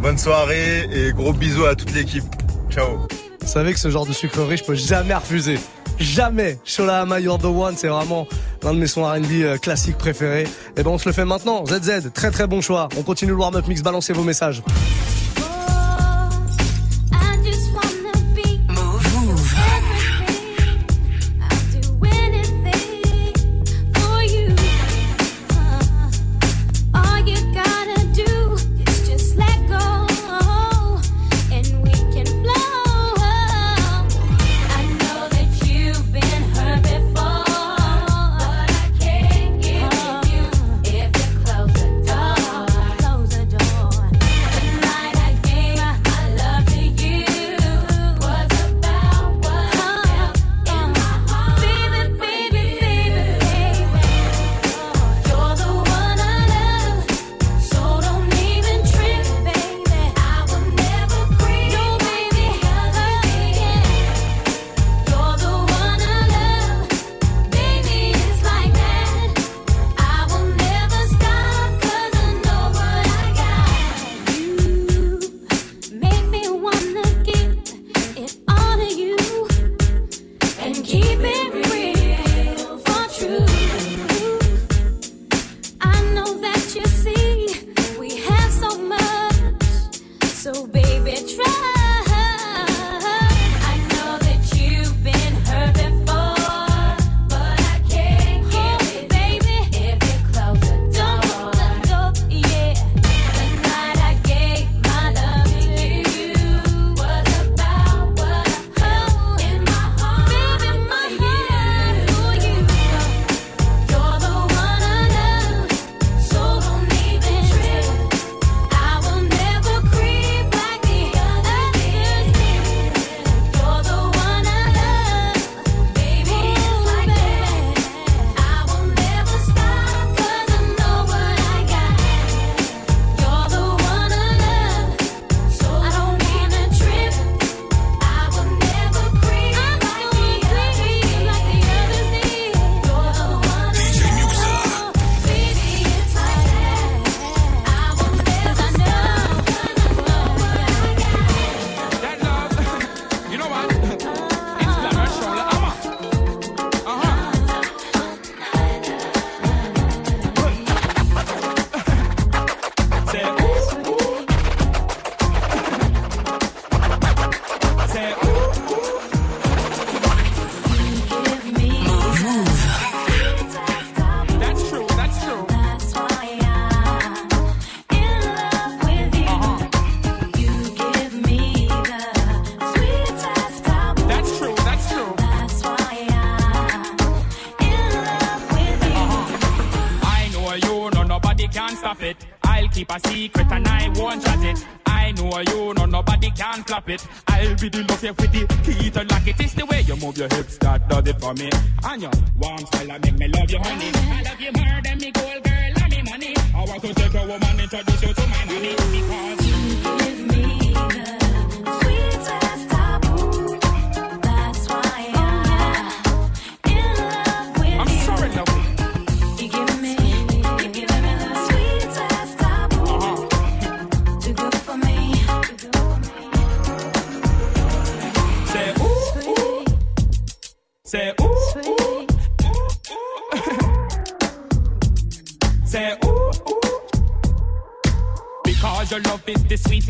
Bonne 0.00 0.16
soirée 0.16 0.88
et 0.92 1.12
gros 1.12 1.34
bisous 1.34 1.66
à 1.66 1.74
toute 1.74 1.92
l'équipe. 1.92 2.24
Ciao. 2.70 3.06
Vous 3.40 3.46
savez 3.46 3.74
que 3.74 3.78
ce 3.78 3.90
genre 3.90 4.06
de 4.06 4.12
sucrerie, 4.14 4.56
je 4.56 4.64
peux 4.64 4.74
jamais 4.74 5.14
refuser. 5.14 5.58
Jamais. 5.98 6.58
Shola 6.64 7.02
Ama, 7.02 7.20
You're 7.20 7.38
the 7.38 7.44
One, 7.44 7.74
c'est 7.76 7.88
vraiment 7.88 8.26
l'un 8.62 8.72
de 8.72 8.78
mes 8.78 8.86
sons 8.86 9.04
R&B 9.04 9.42
euh, 9.42 9.58
classiques 9.58 9.98
préférés. 9.98 10.46
Et 10.78 10.82
ben, 10.82 10.90
on 10.90 10.98
se 10.98 11.06
le 11.06 11.12
fait 11.12 11.26
maintenant. 11.26 11.66
ZZ, 11.66 12.10
très 12.14 12.30
très 12.30 12.46
bon 12.46 12.62
choix. 12.62 12.88
On 12.96 13.02
continue 13.02 13.32
le 13.32 13.36
warm-up 13.36 13.66
mix, 13.68 13.82
balancez 13.82 14.14
vos 14.14 14.24
messages. 14.24 14.62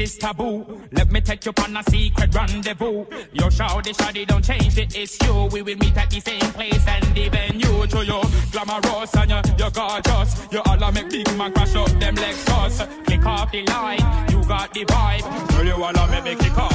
is 0.01 0.17
taboo. 0.17 0.81
Let 0.93 1.11
me 1.13 1.21
take 1.21 1.45
you 1.45 1.53
on 1.63 1.77
a 1.77 1.83
secret 1.85 2.35
rendezvous. 2.35 3.05
Your 3.33 3.51
shawty, 3.51 3.93
shawty, 3.95 4.27
don't 4.27 4.45
change 4.45 4.75
the 4.75 4.87
issue. 4.99 5.47
We 5.53 5.63
will 5.63 5.77
meet 5.77 5.97
at 5.97 6.11
the 6.11 6.21
same 6.21 6.53
place 6.53 6.87
and 6.87 7.05
the 7.15 7.31
you 7.55 7.87
to 7.87 8.05
your 8.05 8.25
glamorous 8.53 9.15
and 9.17 9.31
you're, 9.31 9.43
you're 9.59 9.71
gorgeous. 9.71 10.49
You 10.51 10.61
all 10.65 10.93
make 10.93 11.11
big 11.11 11.37
man 11.37 11.53
crash 11.53 11.75
up 11.75 11.89
them 12.01 12.17
Lexus. 12.17 13.05
Click 13.05 13.27
off 13.27 13.53
the 13.53 13.65
line, 13.67 14.31
you 14.31 14.43
got 14.47 14.73
the 14.73 14.85
vibe. 14.85 15.49
Girl, 15.51 15.67
you 15.67 15.85
all 15.85 16.09
make 16.09 16.25
me 16.25 16.35
kick 16.37 16.57
off. 16.57 16.70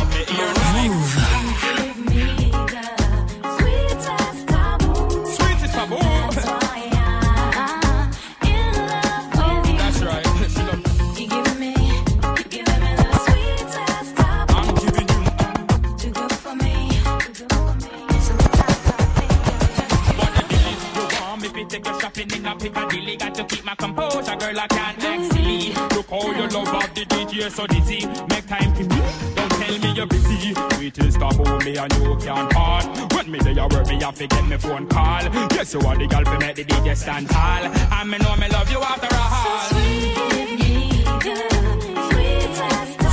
girl 24.55 24.63
I 24.63 24.67
can't 24.67 25.03
act 25.03 25.33
silly. 25.33 25.73
Look 25.95 26.09
how 26.09 26.31
your 26.31 26.49
love 26.49 26.67
up 26.67 26.93
the 26.95 27.05
DJ 27.05 27.51
so 27.51 27.67
dizzy. 27.67 28.05
Make 28.29 28.47
time 28.47 28.73
to 28.75 28.83
me. 28.83 29.01
Don't 29.35 29.51
tell 29.51 29.79
me 29.79 29.93
you're 29.95 30.07
busy. 30.07 30.53
Wait 30.79 30.93
till 30.93 31.11
stop 31.11 31.39
on 31.39 31.63
me 31.63 31.77
and 31.77 31.93
you 31.93 32.15
can't 32.17 32.51
part. 32.51 33.13
When 33.13 33.31
me 33.31 33.39
say 33.39 33.57
I 33.57 33.67
work 33.67 33.87
me, 33.87 34.01
have 34.01 34.15
to 34.15 34.27
get 34.27 34.47
me 34.47 34.57
phone 34.57 34.87
call. 34.87 35.23
Yes, 35.51 35.73
you 35.73 35.79
are 35.81 35.97
the 35.97 36.07
girl 36.07 36.23
for 36.25 36.37
make 36.39 36.55
the 36.55 36.63
DJ 36.63 36.95
stand 36.95 37.29
tall. 37.29 37.65
And 37.65 38.09
me 38.09 38.17
know 38.17 38.35
me 38.37 38.47
love 38.49 38.71
you 38.71 38.79
after 38.79 39.15
all. 39.15 39.59
So 39.69 39.75
sweet, 39.75 41.05
girl, 41.23 42.09
sweet 42.09 42.59
as 42.71 43.04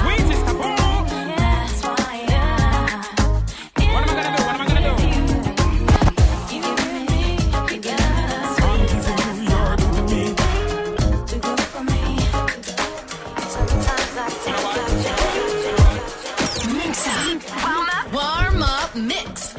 Mix. 18.94 19.54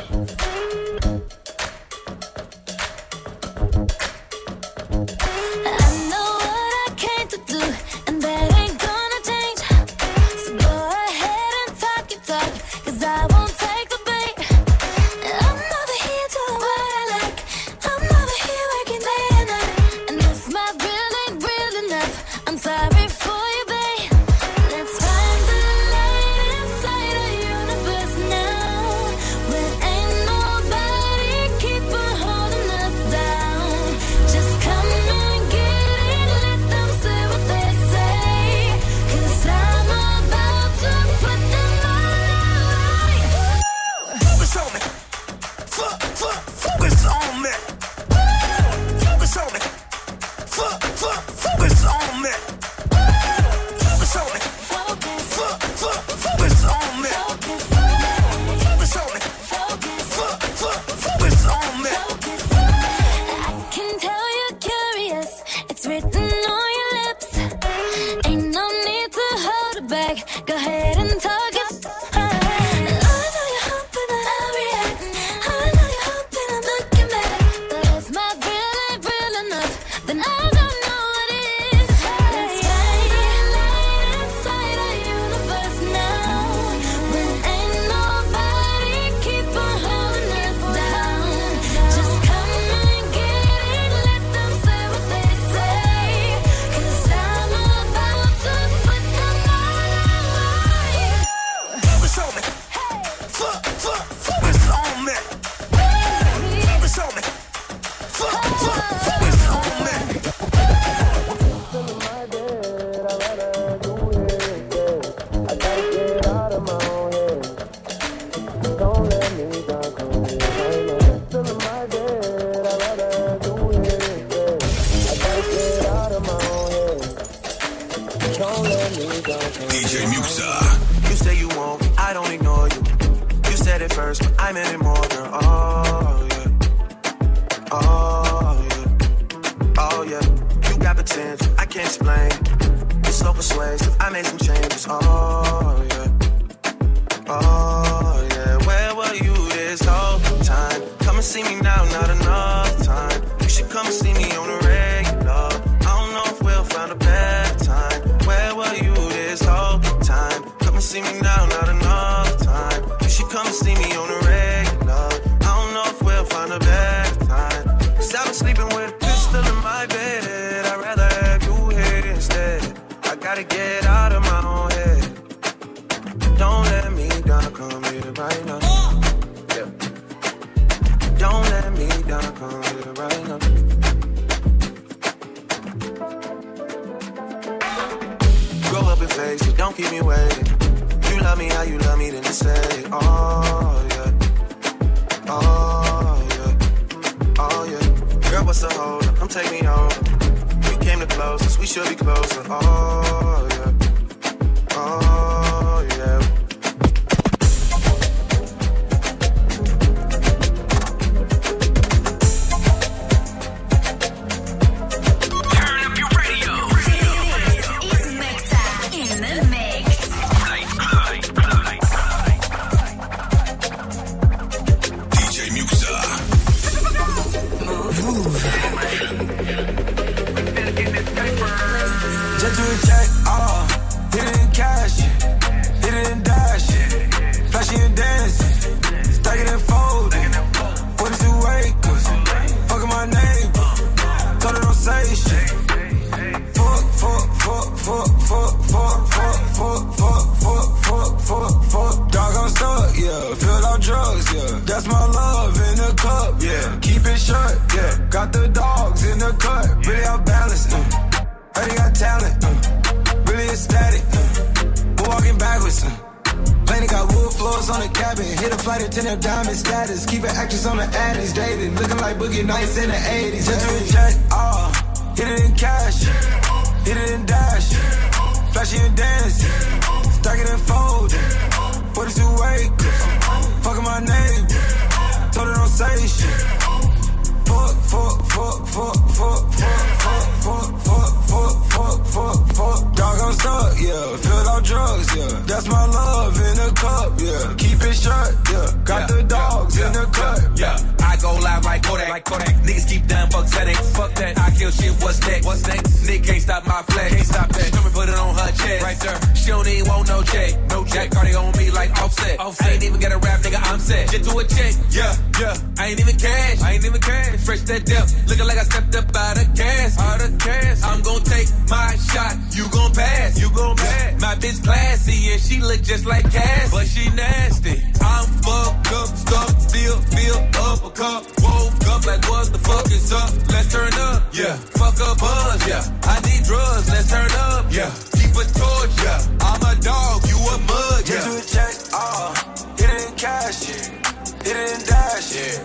You 323.03 323.09
gon' 323.09 323.15
pass. 323.15 323.41
You 323.41 323.49
gon' 323.51 323.75
pass. 323.75 324.21
My 324.21 324.35
bitch 324.35 324.63
classy 324.63 325.31
and 325.33 325.41
she 325.41 325.59
look 325.59 325.81
just 325.81 326.05
like 326.05 326.23
Cass. 326.31 326.71
But 326.71 326.87
she 326.87 327.09
nasty. 327.15 327.75
I'm 328.01 328.25
fucked 328.43 328.91
up, 328.93 329.07
stuck, 329.23 329.49
still 329.59 329.97
feel 330.13 330.39
up 330.67 330.79
a 330.85 330.89
cup. 330.91 331.23
Woke 331.43 331.87
up 331.93 332.05
like 332.05 332.23
what 332.29 332.51
the 332.53 332.59
fuck 332.59 332.85
is 332.91 333.11
up? 333.11 333.29
Let's 333.51 333.71
turn 333.71 333.93
up. 333.93 334.23
Yeah. 334.33 334.55
Fuck 334.79 334.95
a 334.95 335.15
buzz. 335.19 335.67
Yeah. 335.67 335.83
I 336.03 336.15
need 336.27 336.43
drugs. 336.45 336.89
Let's 336.89 337.09
turn 337.11 337.31
up. 337.31 337.65
Yeah. 337.71 337.91
Keep 338.17 338.31
a 338.31 338.45
torch. 338.59 338.93
Yeah. 339.03 339.19
I'm 339.41 339.61
a 339.61 339.73
dog. 339.81 340.17
You 340.29 340.37
a 340.37 340.57
mud. 340.69 341.05
Just 341.05 341.27
do 341.27 341.33
Yeah. 341.33 341.39
a 341.39 341.45
check, 341.55 341.75
ah. 341.93 342.33
Hit 342.77 342.89
it 342.89 343.07
in 343.09 343.15
cash, 343.15 343.63
hit 343.65 344.55
it 344.55 344.73
in 344.75 344.79
dash, 344.85 345.35
yeah. 345.35 345.57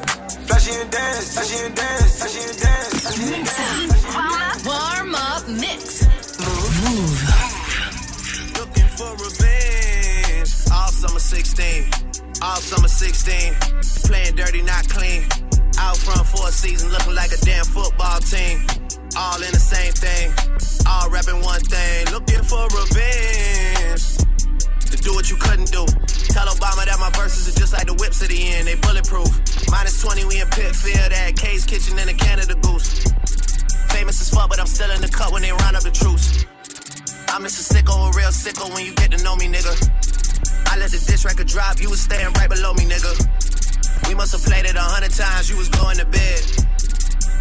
Flashy 0.47 0.73
and 0.81 0.91
dance, 0.91 1.33
flashy 1.35 1.59
and 1.67 1.75
dance, 1.75 2.19
flashy 2.19 2.41
and 2.49 2.59
dance, 2.61 2.95
flashy 3.03 3.35
and 3.35 3.47
dance. 3.47 3.98
Summer 11.19 11.43
16. 11.43 11.91
All 12.43 12.57
summer 12.57 12.89
16. 12.89 13.55
Playing 14.07 14.37
dirty, 14.37 14.63
not 14.63 14.89
clean. 14.89 15.27
Out 15.79 15.97
front 15.97 16.27
for 16.27 16.49
a 16.49 16.53
season, 16.53 16.91
looking 16.91 17.15
like 17.15 17.33
a 17.33 17.39
damn 17.39 17.65
football 17.65 18.21
team. 18.21 18.63
All 19.17 19.43
in 19.43 19.51
the 19.51 19.59
same 19.59 19.93
thing. 19.93 20.31
All 20.87 21.11
rapping 21.11 21.43
one 21.43 21.61
thing. 21.61 22.07
Looking 22.15 22.43
for 22.45 22.63
revenge. 22.71 24.23
To 24.91 24.97
do 24.97 25.13
what 25.15 25.29
you 25.31 25.37
couldn't 25.37 25.73
do. 25.73 25.87
Tell 26.31 26.47
Obama 26.47 26.87
that 26.87 26.99
my 27.01 27.11
verses 27.19 27.49
are 27.51 27.59
just 27.59 27.73
like 27.73 27.87
the 27.87 27.95
whips 27.95 28.23
at 28.23 28.29
the 28.29 28.39
end. 28.55 28.69
They 28.69 28.77
bulletproof. 28.77 29.31
Minus 29.71 30.01
20, 30.01 30.25
we 30.27 30.41
in 30.41 30.49
Pitfield 30.49 31.13
at 31.13 31.37
K's 31.37 31.65
Kitchen 31.65 31.99
in 31.99 32.07
the 32.07 32.15
Canada 32.15 32.55
Goose. 32.63 33.03
Famous 33.91 34.21
as 34.21 34.31
fuck, 34.31 34.49
but 34.51 34.61
I'm 34.61 34.67
still 34.71 34.91
in 34.93 35.01
the 35.01 35.09
cut 35.09 35.33
when 35.33 35.43
they 35.43 35.51
round 35.51 35.75
up 35.75 35.83
the 35.83 35.91
troops. 35.91 36.47
I'm 37.29 37.43
just 37.43 37.59
a 37.71 37.75
sicko, 37.75 38.09
a 38.09 38.17
real 38.17 38.31
sicko 38.31 38.73
when 38.73 38.87
you 38.87 38.95
get 38.95 39.11
to 39.11 39.23
know 39.25 39.35
me, 39.35 39.49
nigga. 39.49 40.08
I 40.71 40.77
let 40.77 40.91
the 40.91 40.99
diss 40.99 41.25
record 41.25 41.47
drop, 41.49 41.81
you 41.81 41.91
was 41.91 42.01
staying 42.01 42.33
right 42.35 42.49
below 42.49 42.75
me, 42.75 42.85
nigga. 42.85 44.09
We 44.09 44.15
must 44.15 44.33
have 44.33 44.43
played 44.45 44.67
it 44.67 44.77
a 44.77 44.81
hundred 44.81 45.13
times, 45.13 45.49
you 45.51 45.57
was 45.57 45.69
going 45.69 45.97
to 45.97 46.05
bed. 46.05 46.41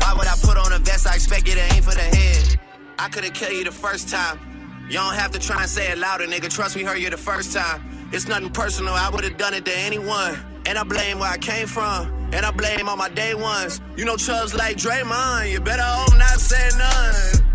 Why 0.01 0.13
would 0.17 0.27
I 0.27 0.35
put 0.41 0.57
on 0.57 0.71
a 0.71 0.79
vest? 0.79 1.05
I 1.05 1.15
expect 1.15 1.47
you 1.47 1.55
to 1.55 1.73
aim 1.75 1.83
for 1.83 1.93
the 1.93 2.01
head. 2.01 2.59
I 2.97 3.09
could've 3.09 3.33
killed 3.33 3.53
you 3.53 3.63
the 3.63 3.71
first 3.71 4.09
time. 4.09 4.39
You 4.87 4.93
don't 4.93 5.13
have 5.15 5.31
to 5.31 5.39
try 5.39 5.61
and 5.61 5.69
say 5.69 5.91
it 5.91 5.97
louder, 5.97 6.25
nigga. 6.25 6.49
Trust 6.49 6.75
we 6.75 6.83
heard 6.83 6.99
you 6.99 7.09
the 7.09 7.17
first 7.17 7.53
time. 7.53 8.09
It's 8.13 8.27
nothing 8.27 8.49
personal, 8.51 8.93
I 8.93 9.09
would've 9.09 9.37
done 9.37 9.53
it 9.53 9.65
to 9.65 9.77
anyone. 9.77 10.39
And 10.65 10.77
I 10.77 10.83
blame 10.83 11.19
where 11.19 11.29
I 11.29 11.37
came 11.37 11.67
from. 11.67 12.29
And 12.33 12.45
I 12.45 12.51
blame 12.51 12.87
all 12.87 12.97
my 12.97 13.09
day 13.09 13.35
ones. 13.35 13.81
You 13.97 14.05
know 14.05 14.15
chubs 14.17 14.53
like 14.53 14.77
Draymond. 14.77 15.51
You 15.51 15.59
better 15.59 15.83
hope 15.83 16.17
not 16.17 16.39
say 16.39 16.69
none. 16.77 17.46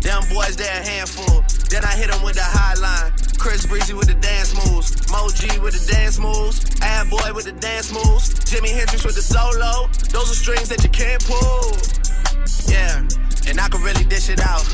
Them 0.00 0.22
boys, 0.32 0.56
they 0.56 0.64
a 0.64 0.80
handful. 0.82 1.44
Then 1.68 1.84
I 1.84 1.94
hit 1.94 2.10
them 2.10 2.22
with 2.22 2.36
the 2.36 2.42
high 2.42 2.74
line. 2.74 3.12
Chris 3.38 3.66
Breezy 3.66 3.94
with 3.94 4.08
the 4.08 4.14
dance 4.14 4.52
moves. 4.54 4.96
Mo 5.10 5.28
G 5.28 5.58
with 5.60 5.74
the 5.74 5.92
dance 5.92 6.18
moves. 6.18 6.64
Ad 6.82 7.08
Boy 7.10 7.32
with 7.34 7.44
the 7.44 7.52
dance 7.52 7.92
moves. 7.92 8.34
Jimi 8.48 8.68
Hendrix 8.68 9.04
with 9.04 9.14
the 9.14 9.22
solo. 9.22 9.88
Those 10.10 10.30
are 10.30 10.34
strings 10.34 10.68
that 10.68 10.82
you 10.82 10.90
can't 10.90 11.24
pull. 11.24 11.76
Yeah, 12.68 13.00
and 13.48 13.60
I 13.60 13.68
can 13.68 13.82
really 13.82 14.04
dish 14.04 14.28
it 14.28 14.40
out. 14.40 14.64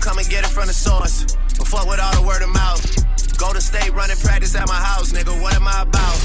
Come 0.00 0.18
and 0.18 0.28
get 0.28 0.44
it 0.44 0.50
from 0.50 0.66
the 0.66 0.74
source. 0.74 1.36
But 1.56 1.68
fuck 1.68 1.86
with 1.88 2.00
all 2.00 2.14
the 2.20 2.26
word 2.26 2.42
of 2.42 2.50
mouth. 2.50 2.82
Go 3.38 3.52
to 3.52 3.60
state 3.60 3.92
running 3.94 4.16
practice 4.18 4.54
at 4.54 4.68
my 4.68 4.74
house, 4.74 5.12
nigga. 5.12 5.32
What 5.40 5.54
am 5.54 5.68
I 5.68 5.82
about? 5.82 6.18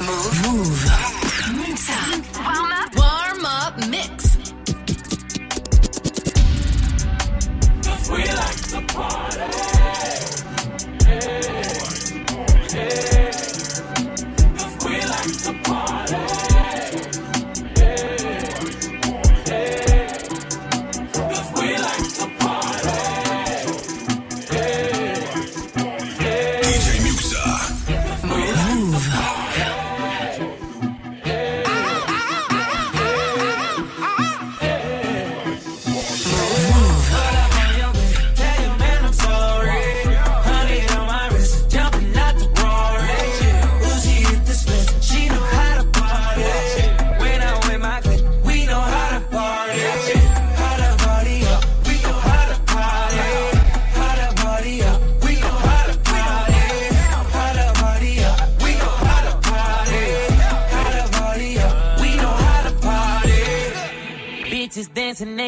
Move. 0.00 0.84
Warm 2.44 2.56
up. 2.56 2.63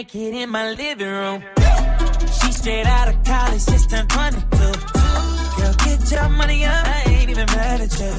Naked 0.06 0.34
in 0.34 0.50
my 0.50 0.70
living 0.72 1.08
room. 1.08 1.42
She 2.38 2.52
straight 2.52 2.86
out 2.86 3.08
of 3.08 3.24
college, 3.24 3.64
just 3.66 3.90
turned 3.90 4.08
22. 4.08 4.56
Girl, 5.56 5.74
get 5.84 6.10
your 6.10 6.28
money 6.28 6.64
up, 6.64 6.86
I 6.86 7.02
ain't 7.06 7.30
even 7.30 7.46
mad 7.46 7.80
at 7.80 7.92
you. 7.98 8.12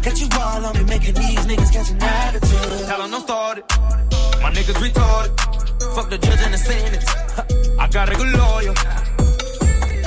Got 0.00 0.20
you 0.20 0.28
all 0.40 0.64
on 0.64 0.76
me, 0.78 0.84
making 0.84 1.14
these 1.14 1.44
niggas 1.46 1.72
catch 1.72 1.90
an 1.90 2.02
attitude. 2.02 2.86
Tell 2.86 3.02
'em 3.02 3.10
don't 3.10 3.22
start 3.22 3.58
it. 3.58 3.64
My 4.42 4.50
niggas 4.56 4.78
retarded. 4.84 5.32
Fuck 5.94 6.08
the 6.10 6.18
judge 6.18 6.40
and 6.46 6.54
the 6.54 6.58
sentence. 6.58 7.06
I 7.78 7.86
got 7.88 8.08
a 8.12 8.14
good 8.14 8.32
lawyer. 8.40 8.74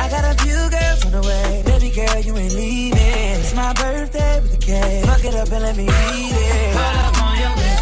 I 0.03 0.05
got 0.15 0.23
a 0.31 0.33
few 0.43 0.61
girls 0.75 1.05
on 1.05 1.11
the 1.17 1.21
way. 1.29 1.63
Baby 1.65 1.89
girl, 1.97 2.19
you 2.27 2.37
ain't 2.37 2.53
leaving. 2.53 3.39
It's 3.41 3.53
my 3.53 3.71
birthday 3.73 4.39
with 4.41 4.51
the 4.55 4.61
cake. 4.65 5.05
Fuck 5.05 5.23
it 5.25 5.35
up 5.35 5.51
and 5.51 5.63
let 5.67 5.75
me 5.77 5.85
eat 5.85 6.33
it. 6.33 6.73
Pull 6.73 6.97
up 7.05 7.21
on 7.25 7.33
your 7.43 7.72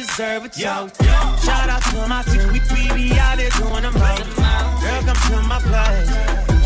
deserve 0.00 0.44
a 0.44 0.48
toast. 0.48 1.02
Shout 1.44 1.68
out 1.68 1.82
to 1.82 2.08
my 2.08 2.22
team. 2.22 2.48
We, 2.52 2.60
we 2.72 3.08
be 3.08 3.18
out 3.18 3.36
there 3.36 3.50
doing 3.50 3.82
the 3.82 3.90
most. 3.90 4.36
Girl, 4.80 5.02
come 5.02 5.20
to 5.28 5.48
my 5.48 5.58
place. 5.60 6.10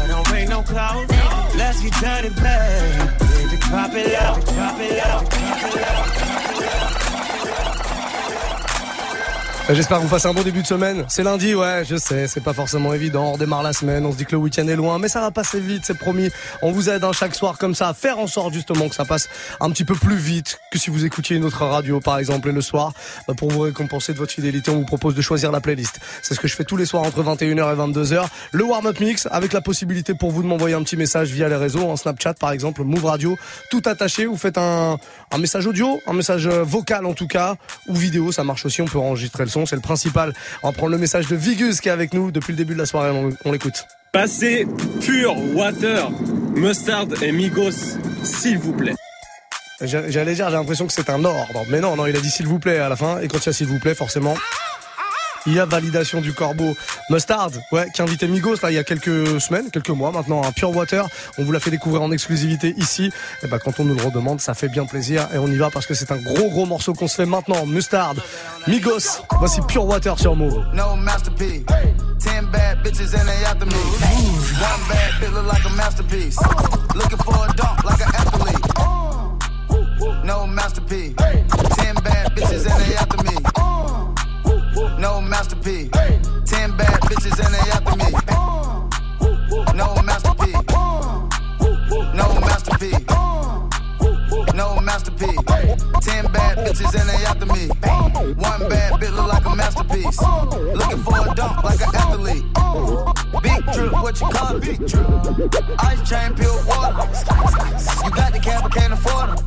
I 0.00 0.06
don't 0.08 0.26
bring 0.28 0.48
no 0.48 0.62
clothes. 0.62 1.10
Let's 1.56 1.80
get 1.82 1.92
dirty, 1.94 2.28
babe. 2.28 3.10
Baby, 3.18 3.56
drop 3.62 3.94
it 3.94 4.14
out, 4.14 4.44
drop 4.46 4.80
it 4.80 5.04
out, 5.04 5.30
drop 5.30 5.74
it 5.74 5.82
out. 5.82 6.43
J'espère 9.70 9.96
que 9.96 10.02
vous 10.02 10.10
passez 10.10 10.28
un 10.28 10.34
bon 10.34 10.42
début 10.42 10.60
de 10.60 10.66
semaine. 10.66 11.06
C'est 11.08 11.22
lundi, 11.22 11.54
ouais, 11.54 11.84
je 11.88 11.96
sais, 11.96 12.28
c'est 12.28 12.42
pas 12.42 12.52
forcément 12.52 12.92
évident. 12.92 13.32
On 13.32 13.38
démarre 13.38 13.62
la 13.62 13.72
semaine, 13.72 14.04
on 14.04 14.12
se 14.12 14.18
dit 14.18 14.26
que 14.26 14.32
le 14.32 14.36
week-end 14.36 14.68
est 14.68 14.76
loin, 14.76 14.98
mais 14.98 15.08
ça 15.08 15.22
va 15.22 15.30
passer 15.30 15.58
vite, 15.58 15.84
c'est 15.86 15.96
promis. 15.96 16.28
On 16.60 16.70
vous 16.70 16.90
aide 16.90 17.02
hein, 17.02 17.12
chaque 17.12 17.34
soir 17.34 17.56
comme 17.56 17.74
ça 17.74 17.88
à 17.88 17.94
faire 17.94 18.18
en 18.18 18.26
sorte 18.26 18.52
justement 18.52 18.90
que 18.90 18.94
ça 18.94 19.06
passe 19.06 19.26
un 19.60 19.70
petit 19.70 19.84
peu 19.86 19.94
plus 19.94 20.16
vite 20.16 20.60
que 20.70 20.78
si 20.78 20.90
vous 20.90 21.06
écoutiez 21.06 21.38
une 21.38 21.44
autre 21.44 21.64
radio, 21.64 21.98
par 21.98 22.18
exemple, 22.18 22.50
et 22.50 22.52
le 22.52 22.60
soir. 22.60 22.92
Bah, 23.26 23.32
pour 23.34 23.50
vous 23.50 23.60
récompenser 23.60 24.12
de 24.12 24.18
votre 24.18 24.32
fidélité, 24.32 24.70
on 24.70 24.76
vous 24.76 24.84
propose 24.84 25.14
de 25.14 25.22
choisir 25.22 25.50
la 25.50 25.62
playlist. 25.62 25.98
C'est 26.20 26.34
ce 26.34 26.40
que 26.40 26.46
je 26.46 26.54
fais 26.54 26.64
tous 26.64 26.76
les 26.76 26.84
soirs 26.84 27.02
entre 27.02 27.22
21h 27.22 27.72
et 27.72 27.76
22h. 27.76 28.26
Le 28.52 28.64
warm-up 28.64 29.00
mix 29.00 29.26
avec 29.30 29.54
la 29.54 29.62
possibilité 29.62 30.12
pour 30.12 30.30
vous 30.30 30.42
de 30.42 30.46
m'envoyer 30.46 30.74
un 30.74 30.82
petit 30.82 30.98
message 30.98 31.30
via 31.30 31.48
les 31.48 31.56
réseaux, 31.56 31.88
en 31.88 31.96
Snapchat 31.96 32.34
par 32.34 32.52
exemple, 32.52 32.84
Move 32.84 33.06
Radio, 33.06 33.38
tout 33.70 33.82
attaché. 33.86 34.26
Vous 34.26 34.36
faites 34.36 34.58
un, 34.58 34.98
un 35.30 35.38
message 35.38 35.66
audio, 35.66 36.02
un 36.06 36.12
message 36.12 36.46
euh, 36.48 36.62
vocal 36.62 37.06
en 37.06 37.14
tout 37.14 37.28
cas, 37.28 37.56
ou 37.88 37.94
vidéo, 37.94 38.30
ça 38.30 38.44
marche 38.44 38.66
aussi. 38.66 38.82
On 38.82 38.86
peut 38.86 38.98
enregistrer 38.98 39.44
le 39.44 39.53
son, 39.54 39.66
c'est 39.66 39.76
le 39.76 39.82
principal. 39.82 40.32
On 40.62 40.68
va 40.68 40.72
prendre 40.76 40.92
le 40.92 40.98
message 40.98 41.26
de 41.28 41.36
Vigus 41.36 41.80
qui 41.80 41.88
est 41.88 41.92
avec 41.92 42.12
nous 42.12 42.30
depuis 42.30 42.52
le 42.52 42.56
début 42.58 42.74
de 42.74 42.78
la 42.78 42.86
soirée. 42.86 43.10
On, 43.10 43.30
on 43.44 43.52
l'écoute. 43.52 43.86
Passez 44.12 44.66
Pure 45.00 45.34
Water, 45.56 46.10
Mustard 46.54 47.06
et 47.22 47.32
Migos, 47.32 47.70
s'il 48.22 48.58
vous 48.58 48.72
plaît. 48.72 48.94
J'a- 49.80 50.08
J'allais 50.10 50.34
dire, 50.34 50.46
j'ai 50.50 50.56
l'impression 50.56 50.86
que 50.86 50.92
c'est 50.92 51.10
un 51.10 51.24
ordre. 51.24 51.64
Mais 51.70 51.80
non, 51.80 51.96
non, 51.96 52.06
il 52.06 52.16
a 52.16 52.20
dit 52.20 52.30
s'il 52.30 52.46
vous 52.46 52.58
plaît 52.60 52.78
à 52.78 52.88
la 52.88 52.96
fin. 52.96 53.20
Et 53.20 53.28
quand 53.28 53.38
il 53.38 53.46
y 53.46 53.48
a 53.48 53.52
s'il 53.52 53.66
vous 53.66 53.78
plaît, 53.80 53.94
forcément, 53.94 54.34
il 55.46 55.54
y 55.54 55.60
a 55.60 55.66
validation 55.66 56.20
du 56.20 56.32
corbeau. 56.32 56.76
Mustard, 57.10 57.50
ouais, 57.72 57.86
qui 57.94 58.00
a 58.00 58.04
invité 58.04 58.26
Migos 58.26 58.56
là 58.62 58.70
il 58.70 58.74
y 58.74 58.78
a 58.78 58.84
quelques 58.84 59.40
semaines, 59.40 59.70
quelques 59.70 59.90
mois 59.90 60.10
maintenant, 60.10 60.42
Pure 60.52 60.74
Water. 60.74 61.06
On 61.38 61.44
vous 61.44 61.52
l'a 61.52 61.60
fait 61.60 61.70
découvrir 61.70 62.02
en 62.02 62.12
exclusivité 62.12 62.74
ici. 62.76 63.10
Et 63.42 63.48
ben 63.48 63.58
quand 63.58 63.78
on 63.80 63.84
nous 63.84 63.94
le 63.94 64.02
redemande, 64.02 64.40
ça 64.40 64.54
fait 64.54 64.68
bien 64.68 64.86
plaisir. 64.86 65.28
Et 65.34 65.38
on 65.38 65.46
y 65.46 65.56
va 65.56 65.70
parce 65.70 65.86
que 65.86 65.94
c'est 65.94 66.10
un 66.12 66.18
gros 66.18 66.50
gros 66.50 66.66
morceau 66.66 66.94
qu'on 66.94 67.08
se 67.08 67.16
fait 67.16 67.26
maintenant. 67.26 67.66
Mustard, 67.66 68.14
Migos, 68.66 69.22
voici 69.38 69.60
Pure 69.68 69.86
Water 69.86 70.18
sur 70.18 70.34
Move. 70.34 70.64
No 70.74 70.96
masterpiece. 70.96 71.64
Ten 72.18 72.46
bad 72.50 72.82
bitches 72.82 73.14
and 73.14 73.26
they 73.26 73.66
me. 73.66 73.74
One 74.60 74.80
bad 74.88 75.46
like 75.46 75.64
a 75.64 75.76
masterpiece. 75.76 76.38
Looking 76.94 77.18
for 77.18 77.34
a 77.34 77.86
like 77.86 78.00
an 78.00 78.14
athlete. 78.14 78.64
No 85.04 85.20
masterpiece. 85.20 85.90
Ten 86.46 86.74
bad 86.78 86.98
bitches 87.02 87.38
and 87.44 87.52
they 87.52 87.70
after 87.76 87.94
me. 87.94 88.10
No 89.76 89.94
masterpiece. 90.02 90.56
No 92.14 92.40
masterpiece. 92.40 93.04
No 94.54 94.80
masterpiece. 94.80 95.40
Ten 96.00 96.24
bad 96.32 96.56
bitches 96.56 96.94
and 96.98 97.06
they 97.10 97.22
after 97.26 97.44
me. 97.44 97.68
One 98.32 98.66
bad 98.70 98.92
bitch 98.94 99.14
look 99.14 99.28
like 99.28 99.44
a 99.44 99.54
masterpiece. 99.54 100.22
Looking 100.72 101.02
for 101.04 101.18
a 101.18 101.34
dunk 101.34 101.62
like 101.62 101.82
an 101.82 101.94
athlete. 101.94 102.44
Big 103.42 103.62
drip, 103.74 103.92
what 103.92 104.18
you 104.18 104.28
call 104.28 104.56
it? 104.56 104.62
Big 104.62 104.86
drip. 104.86 105.06
Ice 105.80 106.08
chain, 106.08 106.34
pure 106.34 106.64
water. 106.64 107.04
You 108.02 108.10
got 108.10 108.32
the 108.32 108.40
cab, 108.42 108.62
but 108.62 108.72
can't 108.72 108.94
afford 108.94 109.36
them. 109.36 109.38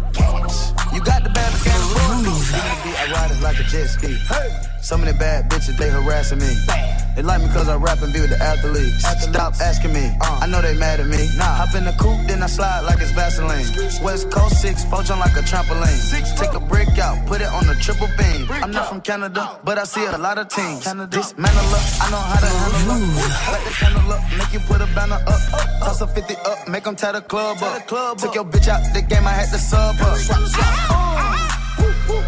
You 0.94 1.02
got 1.02 1.24
the 1.24 1.32
bad, 1.32 1.52
but 1.52 1.64
can't 1.64 1.82
afford 1.84 2.26
them. 2.26 2.77
I 3.00 3.12
ride 3.12 3.32
it 3.32 3.42
like 3.42 3.60
a 3.60 3.64
jet 3.64 3.88
ski. 3.88 4.18
Some 4.82 5.02
of 5.02 5.08
the 5.08 5.14
bad 5.14 5.50
bitches, 5.50 5.78
they 5.78 5.90
harassing 5.90 6.40
me. 6.40 6.54
They 7.16 7.24
like 7.24 7.42
me 7.42 7.48
cause 7.50 7.68
I 7.68 7.76
rap 7.76 8.02
and 8.02 8.14
be 8.14 8.22
with 8.22 8.30
the 8.30 8.38
athletes. 8.42 9.04
athletes. 9.04 9.34
Stop 9.34 9.54
asking 9.60 9.94
me, 9.94 10.06
uh. 10.22 10.40
I 10.44 10.46
know 10.46 10.62
they 10.62 10.76
mad 10.76 11.00
at 11.00 11.08
me. 11.08 11.30
Nah, 11.36 11.66
hop 11.66 11.74
in 11.76 11.84
the 11.84 11.92
coupe, 11.94 12.28
then 12.28 12.44
I 12.44 12.48
slide 12.48 12.82
like 12.82 13.02
it's 13.02 13.12
Vaseline. 13.12 13.66
West 14.04 14.30
Coast 14.30 14.62
6, 14.62 14.86
four 14.86 15.02
jump 15.04 15.22
like 15.22 15.36
a 15.36 15.42
trampoline. 15.42 15.98
Six, 15.98 16.34
Take 16.40 16.54
a 16.54 16.60
brick 16.60 16.98
out, 17.00 17.26
put 17.26 17.42
it 17.42 17.48
on 17.48 17.66
the 17.66 17.74
triple 17.76 18.08
beam. 18.18 18.48
I'm 18.52 18.72
not 18.72 18.90
from 18.90 19.02
Canada, 19.02 19.60
but 19.64 19.78
I 19.80 19.84
see 19.86 20.06
a 20.06 20.18
lot 20.18 20.38
of 20.38 20.48
teams. 20.50 20.84
Dismantle 20.86 21.74
up, 21.74 21.86
I 22.02 22.10
know 22.12 22.22
how 22.22 22.40
to 22.40 22.48
handle 22.48 22.92
up. 22.94 23.52
Light 23.52 23.66
the 23.66 23.74
candle 23.82 24.12
up, 24.14 24.22
make 24.38 24.54
you 24.54 24.60
put 24.60 24.82
a 24.82 24.88
banner 24.94 25.22
up. 25.26 25.42
Toss 25.82 26.02
a 26.02 26.08
50 26.08 26.36
up, 26.46 26.68
make 26.68 26.84
them 26.84 26.96
tie 26.96 27.14
the 27.14 27.22
club 27.22 27.58
up. 27.64 27.88
Took 28.18 28.36
your 28.36 28.46
bitch 28.46 28.68
out 28.68 28.82
the 28.94 29.02
game, 29.02 29.26
I 29.26 29.32
had 29.32 29.50
to 29.50 29.58
sub 29.58 29.96
up. 30.02 31.47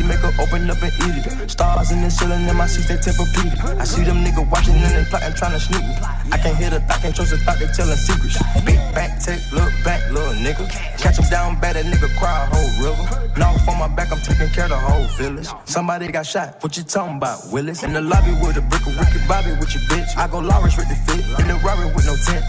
easy, 0.00 0.08
make 0.08 0.18
her 0.20 0.32
open 0.42 0.70
up 0.70 0.82
and 0.82 0.92
eat 0.92 1.26
it. 1.26 1.50
Stars 1.50 1.90
in 1.90 2.02
the 2.02 2.10
ceiling 2.10 2.48
in 2.48 2.56
my 2.56 2.66
seats, 2.66 2.88
they 2.88 2.96
Tempur-Pedic. 2.96 3.80
I 3.80 3.84
see 3.84 4.02
them 4.02 4.24
niggas 4.24 4.50
watching 4.50 4.74
and 4.74 4.94
they 4.94 5.04
plotting, 5.08 5.34
trying 5.34 5.52
to 5.52 5.60
sneak 5.60 5.82
me. 5.82 5.94
I 6.32 6.38
can't 6.38 6.56
hear 6.56 6.70
the 6.70 6.80
thought, 6.80 7.00
can't 7.00 7.14
trust 7.14 7.30
the 7.30 7.38
thought, 7.38 7.58
they 7.58 7.66
telling 7.68 7.96
secrets. 7.96 8.38
Big 8.64 8.78
back, 8.94 9.20
take, 9.20 9.40
look 9.52 9.72
back, 9.84 10.00
little 10.10 10.34
nigga. 10.34 10.68
Catch 10.98 11.18
him 11.18 11.28
down 11.30 11.60
bad, 11.60 11.76
that 11.76 11.84
nigga 11.84 12.08
cry 12.18 12.44
a 12.44 12.46
whole 12.54 12.70
river. 12.80 13.30
Now 13.36 13.54
on 13.68 13.78
my 13.78 13.88
back, 13.88 14.12
I'm 14.12 14.20
taking 14.20 14.48
care 14.50 14.64
of 14.64 14.70
the 14.70 14.78
whole 14.78 15.06
village. 15.16 15.48
Somebody 15.64 16.08
got 16.08 16.26
shot, 16.26 16.62
what 16.62 16.76
you 16.76 16.82
talking 16.82 17.16
about, 17.16 17.40
Willis? 17.52 17.82
In 17.82 17.92
the 17.92 18.00
lobby 18.00 18.32
with 18.40 18.56
a 18.56 18.62
brick 18.62 18.86
of 18.86 18.96
wicked 18.98 19.26
Bobby 19.28 19.52
with 19.52 19.72
your 19.74 19.84
bitch. 19.90 20.16
I 20.16 20.26
go 20.28 20.38
Lawrence 20.38 20.76
with 20.76 20.88
the 20.88 20.96
fit, 21.06 21.24
in 21.40 21.48
the 21.48 21.54
Rari 21.64 21.86
with 21.94 22.06
no 22.06 22.16
tent. 22.26 22.44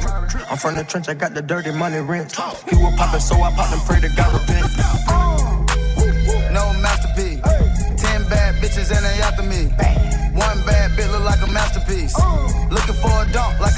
I'm 0.49 0.57
from 0.57 0.75
the 0.75 0.83
trench, 0.83 1.09
I 1.09 1.13
got 1.13 1.33
the 1.33 1.41
dirty 1.41 1.71
money 1.71 1.99
rent. 1.99 2.31
He 2.69 2.75
was 2.75 2.93
poppin', 2.97 3.19
so 3.19 3.35
I 3.35 3.51
popped 3.53 3.73
and 3.73 3.81
pray 3.83 3.99
to 4.01 4.09
God 4.15 4.33
repent. 4.33 4.67
No 6.51 6.73
masterpiece. 6.81 7.00
Bitches 8.61 8.93
and 8.95 9.03
they 9.03 9.17
after 9.25 9.41
me. 9.41 9.65
One 10.37 10.63
bad 10.65 10.91
bitch 10.91 11.11
look 11.11 11.25
like 11.25 11.41
a 11.41 11.51
masterpiece. 11.51 12.13
Oh. 12.15 12.67
Looking 12.69 12.95
for 13.01 13.09
a 13.09 13.25
dunk 13.33 13.59
like 13.59 13.70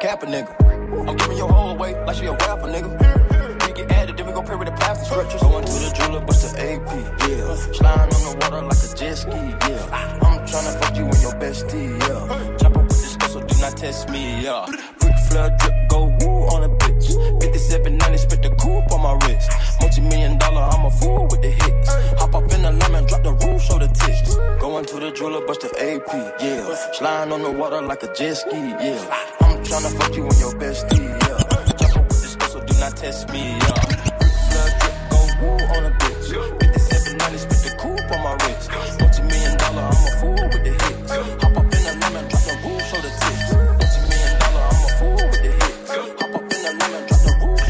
cap 0.00 0.22
a 0.22 0.26
nigga. 0.26 1.08
I'm 1.08 1.16
giving 1.16 1.36
your 1.36 1.50
whole 1.50 1.70
away 1.70 1.94
like 2.04 2.16
she 2.16 2.26
a 2.26 2.32
rapper, 2.32 2.68
nigga. 2.68 3.66
We 3.66 3.72
get 3.72 3.90
added, 3.90 4.16
then 4.16 4.26
we 4.26 4.32
go 4.32 4.42
pray 4.42 4.56
with 4.56 4.68
the 4.68 4.74
plastic 4.74 5.06
structures. 5.06 5.42
Going 5.42 5.64
to 5.64 5.72
the 5.72 5.92
jeweler, 5.96 6.20
bust 6.20 6.54
the 6.54 6.60
AP, 6.60 6.88
yeah. 7.28 7.54
Sliding 7.72 8.14
on 8.14 8.22
the 8.22 8.38
water 8.40 8.62
like 8.62 8.78
a 8.78 8.94
jet 8.94 9.14
ski, 9.14 9.30
yeah. 9.30 10.22
I'm 10.22 10.38
tryna 10.46 10.80
fuck 10.80 10.96
you 10.96 11.04
and 11.04 11.20
your 11.20 11.32
bestie, 11.32 11.98
yeah. 12.00 12.56
Chop 12.58 12.76
up 12.76 12.82
with 12.84 12.88
this 12.88 13.16
girl, 13.16 13.28
so 13.28 13.40
do 13.40 13.60
not 13.60 13.76
test 13.76 14.08
me, 14.10 14.42
yeah. 14.42 14.66
Ric 15.02 15.16
Flair 15.28 15.56
drip, 15.58 15.74
go 15.88 16.04
woo 16.20 16.46
on 16.54 16.62
a 16.62 16.68
bitch. 16.68 17.06
5790, 17.42 18.18
spit 18.18 18.42
the 18.42 18.50
coupe 18.56 18.92
on 18.92 19.02
my 19.02 19.14
wrist. 19.26 19.50
Multi 19.80 20.00
million 20.02 20.38
dollar, 20.38 20.62
I'm 20.62 20.84
a 20.84 20.90
fool 20.90 21.26
with 21.30 21.42
the 21.42 21.50
hits. 21.50 21.88
Hop 22.20 22.34
up 22.34 22.52
in 22.52 22.62
the 22.62 22.70
lemon, 22.70 23.06
drop 23.06 23.22
the 23.24 23.32
roof, 23.32 23.62
show 23.62 23.78
the 23.78 23.88
tits. 23.88 24.36
Going 24.60 24.84
to 24.84 25.00
the 25.00 25.10
jeweler, 25.10 25.44
bust 25.44 25.62
the 25.62 25.70
AP, 25.74 26.40
yeah. 26.40 26.74
Sliding 26.92 27.32
on 27.32 27.42
the 27.42 27.50
water 27.50 27.82
like 27.82 28.02
a 28.04 28.14
jet 28.14 28.34
ski, 28.34 28.56
yeah. 28.56 29.37
I'm 29.70 29.82
tryna 29.82 29.92
fuck 30.00 30.16
you 30.16 30.24
and 30.24 30.38
your 30.40 30.52
bestie, 30.52 30.96
yeah. 30.96 31.76
Chopper 31.76 32.00
with 32.00 32.22
this 32.22 32.36
girl, 32.36 32.48
so 32.48 32.60
do 32.64 32.72
not 32.80 32.96
test 32.96 33.28
me, 33.28 33.52
yeah. 33.52 33.84
Ric 33.84 34.00
Flair 34.48 34.68
drip, 34.80 34.94
go 35.12 35.20
woo 35.42 35.60
on 35.76 35.84
a 35.84 35.90
bitch. 35.92 36.32
5790, 36.32 37.36
spit 37.36 37.60
the 37.68 37.76
coupe 37.76 38.10
on 38.10 38.20
my 38.24 38.32
wrist. 38.48 38.72
Multi 38.98 39.22
million 39.28 39.56
dollar, 39.58 39.84
I'm 39.84 39.92
a 39.92 40.10
fool 40.16 40.40
with 40.48 40.64
the 40.64 40.72
hits. 40.72 41.12
Hop 41.12 41.52
up 41.52 41.68
in 41.68 41.84
the 41.84 41.92
lemon, 42.00 42.24
drop 42.32 42.48
the 42.48 42.54
roof, 42.64 42.80
show 42.88 42.96
the 42.96 43.12
tits. 43.12 43.52
Multi 43.52 44.00
million 44.08 44.40
dollar, 44.40 44.64
I'm 44.72 44.80
a 44.80 44.88
fool 44.96 45.20
with 45.28 45.42
the 45.44 45.52
hits. 45.52 45.92
Hop 46.16 46.32
up 46.32 46.48
in 46.48 46.48
the 46.48 46.72
lemon, 46.80 47.04
drop 47.12 47.28
the 47.28 47.44
roof, 47.44 47.60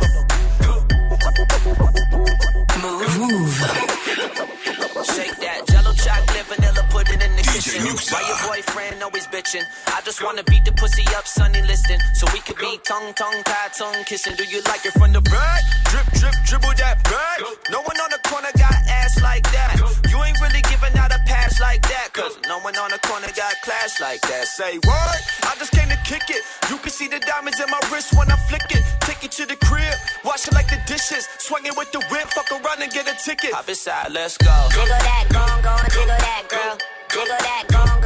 Mouv'. 3.18 3.58
Shake 5.02 5.34
that 5.42 5.66
jello 5.66 5.92
chocolate, 5.98 6.46
vanilla 6.46 6.86
pudding 6.94 7.22
in 7.26 7.32
the 7.34 7.42
kitchen. 7.42 7.82
Why 7.82 8.22
your 8.22 8.38
boyfriend 8.46 9.02
always 9.02 9.26
bitching? 9.26 9.66
I 9.98 10.00
just 10.02 10.22
wanna 10.22 10.44
beat 10.44 10.64
the 10.64 10.70
pussy 10.70 11.02
up, 11.18 11.26
sunny 11.26 11.60
listing. 11.62 11.98
So 12.14 12.24
we 12.32 12.38
could 12.38 12.56
be 12.56 12.78
tongue, 12.86 13.12
tongue, 13.14 13.42
tie, 13.42 13.66
tongue 13.76 14.04
kissing. 14.06 14.36
Do 14.36 14.44
you 14.44 14.62
like 14.70 14.86
it 14.86 14.94
from 14.94 15.10
the 15.10 15.20
back? 15.20 15.62
Drip, 15.90 16.06
drip, 16.14 16.34
dribble 16.46 16.78
that 16.78 17.02
back. 17.02 17.42
No 17.74 17.82
one 17.82 17.98
on 17.98 18.10
the 18.14 18.22
corner 18.22 18.54
got 18.54 18.78
ass 18.86 19.20
like 19.20 19.42
that. 19.50 19.74
You 20.06 20.22
ain't 20.22 20.38
really 20.38 20.62
giving 20.70 20.94
out 21.02 21.10
a 21.10 21.18
pass 21.26 21.58
like 21.58 21.82
that. 21.82 22.14
Cause 22.14 22.38
no 22.46 22.60
one 22.60 22.78
on 22.78 22.94
the 22.94 23.00
corner 23.10 23.26
got 23.34 23.50
class 23.66 23.98
like 24.00 24.22
that. 24.30 24.46
Say 24.46 24.78
what? 24.86 25.18
I 25.42 25.58
just 25.58 25.72
came 25.72 25.90
to 25.90 25.98
kick 26.06 26.30
it. 26.30 26.46
You 26.70 26.78
can 26.78 26.94
see 26.94 27.08
the 27.08 27.18
diamonds 27.18 27.58
in 27.58 27.66
my 27.66 27.82
wrist 27.90 28.14
when 28.14 28.30
I 28.30 28.36
flick 28.46 28.70
it. 28.70 28.86
Take 29.02 29.24
it 29.24 29.32
to 29.42 29.46
the 29.50 29.58
crib, 29.66 29.98
wash 30.24 30.46
it 30.46 30.54
like 30.54 30.70
the 30.70 30.78
dishes. 30.86 31.26
Swinging 31.42 31.74
with 31.74 31.90
the 31.90 32.06
whip, 32.06 32.30
fuck 32.38 32.46
around 32.54 32.78
and 32.78 32.92
get 32.92 33.10
a 33.10 33.18
ticket. 33.18 33.50
Hop 33.50 33.68
inside, 33.68 34.14
let's 34.14 34.38
go. 34.38 34.54
Jiggle 34.70 34.94
that, 34.94 35.26
gone, 35.34 35.58
gone, 35.58 35.82
jiggle 35.90 36.06
that, 36.06 36.46
girl. 36.46 36.78
Jiggle 37.10 37.34
that, 37.34 37.64
gone, 37.66 37.97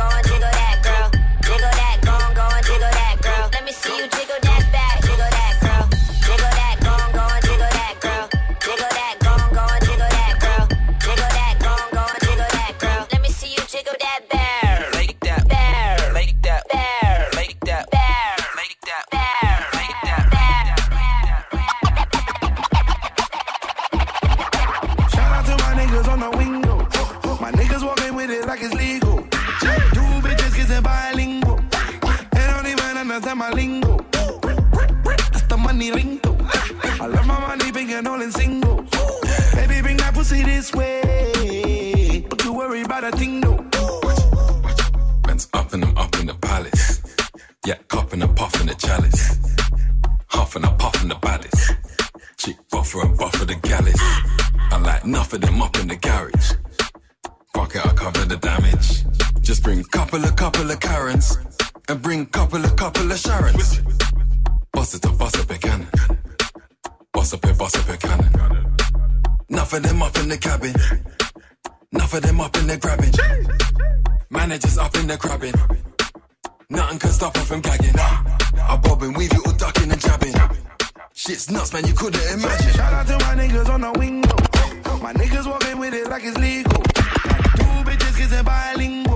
like 28.53 28.65
it's 28.65 28.75
legal. 28.75 29.17
Two 29.97 30.09
bitches 30.25 30.55
kissing 30.55 30.83
bilingual. 30.83 31.57
They 32.33 32.47
don't 32.51 32.67
even 32.67 32.97
understand 32.99 33.39
my 33.39 33.51
lingo. 33.51 33.97
That's 35.33 35.43
the 35.45 35.57
money 35.57 35.91
lingo. 35.91 36.37
I 37.01 37.07
love 37.07 37.27
my 37.27 37.41
money 37.41 37.73
big 37.73 37.89
and 37.91 38.07
all 38.07 38.21
in 38.21 38.31
single. 38.31 38.77
Baby, 39.55 39.81
bring 39.81 39.97
that 39.99 40.13
pussy 40.13 40.43
this 40.43 40.71
way. 40.75 42.27
Don't 42.29 42.45
you 42.45 42.53
worry 42.53 42.83
about 42.83 43.05
a 43.05 43.13
thing 43.13 43.41
though. 43.41 43.65
Man's 45.27 45.49
up 45.55 45.73
and 45.73 45.85
I'm 45.85 45.97
up 45.97 46.15
in 46.21 46.27
the 46.27 46.35
palace. 46.35 47.01
Yeah, 47.65 47.79
cupping 47.89 48.21
and 48.21 48.37
puffing 48.37 48.67
the 48.67 48.75
chalice. 48.75 49.39
Huffing 50.27 50.65
and 50.65 50.79
puffing 50.79 51.09
the 51.09 51.15
baddest. 51.15 51.73
Chick 52.37 52.57
buffer 52.71 53.01
and 53.01 53.17
buffer 53.17 53.47
the 53.47 53.55
gallus. 53.55 54.01
I 54.73 54.79
like 54.79 55.05
of 55.05 55.41
them 55.41 55.63
up 55.63 55.75
in 55.79 55.89
the 55.89 55.97
garage. 55.97 56.32
Couple 59.93 60.25
of 60.25 60.35
couple 60.35 60.71
of 60.71 60.81
Karens. 60.81 61.39
And 61.89 62.03
bring 62.03 62.27
couple 62.27 62.65
of 62.65 62.75
couple 62.77 63.11
of 63.11 63.19
Sharons. 63.19 63.71
Bust 64.73 64.95
it 64.95 65.07
up, 65.07 65.19
bust 65.19 65.39
up 65.39 65.51
a 65.51 65.59
cannon. 65.59 65.87
Bust 67.13 67.35
up 67.35 67.45
a 67.45 67.55
bust 67.55 67.77
up 67.77 67.89
a 67.89 67.97
cannon. 67.97 68.33
Enough 69.51 69.73
of 69.75 69.83
them 69.83 70.03
up 70.03 70.17
in 70.19 70.29
the 70.29 70.39
cabin. 70.39 70.75
Enough 71.93 72.15
of 72.15 72.23
them 72.23 72.41
up 72.41 72.57
in 72.57 72.67
the 72.67 72.77
grabbing. 72.79 73.13
Managers 74.31 74.79
up 74.79 74.95
in 74.97 75.07
the 75.07 75.17
crabbing. 75.17 75.55
Nothing 76.71 76.99
can 76.99 77.11
stop 77.11 77.37
her 77.37 77.45
from 77.45 77.61
gagging. 77.61 77.95
I 77.99 78.81
bob 78.83 79.03
and 79.03 79.15
weave, 79.17 79.33
little 79.33 79.53
ducking 79.53 79.91
and 79.93 80.01
jabbing. 80.01 80.35
Shit's 81.15 81.51
nuts, 81.51 81.73
man, 81.75 81.87
you 81.87 81.93
couldn't 81.93 82.23
imagine. 82.33 82.73
Shout 82.73 82.93
out 82.93 83.07
to 83.09 83.19
my 83.27 83.35
niggas 83.35 83.69
on 83.69 83.83
the 83.83 83.93
window. 83.99 84.37
My 85.03 85.13
niggas 85.13 85.47
walking 85.47 85.79
with 85.79 85.93
it 85.95 86.09
like 86.09 86.23
it's 86.25 86.39
legal. 86.39 86.81
Two 87.59 87.83
bitches 87.85 88.17
kissing 88.17 88.45
bilingual. 88.45 89.12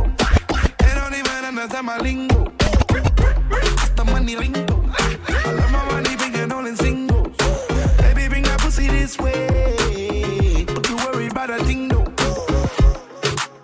My 1.86 1.98
lingo. 1.98 2.52
That's 2.88 3.90
the 3.90 4.04
money 4.06 4.34
lingo. 4.34 4.90
I 4.98 5.52
love 5.52 5.70
my 5.70 5.84
money 5.92 6.16
big 6.16 6.34
and 6.34 6.52
all 6.52 6.66
in 6.66 6.74
singles. 6.74 7.36
Baby, 7.98 8.26
bring 8.28 8.42
that 8.42 8.58
pussy 8.58 8.88
this 8.88 9.16
way. 9.20 10.64
But 10.66 10.88
you 10.88 10.96
worry 10.96 11.28
about 11.28 11.50
a 11.50 11.62
thing 11.62 11.86
though. 11.86 12.12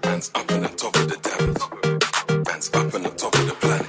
Man's 0.05 0.31
up 0.37 0.53
on 0.53 0.61
the 0.63 0.69
top 0.69 0.95
of 0.95 1.09
the 1.11 1.17
damage. 1.27 2.47
Man's 2.47 2.71
up 2.73 2.95
on 2.95 3.03
the 3.03 3.11
top 3.11 3.35
of 3.35 3.47
the 3.49 3.55
planet. 3.63 3.87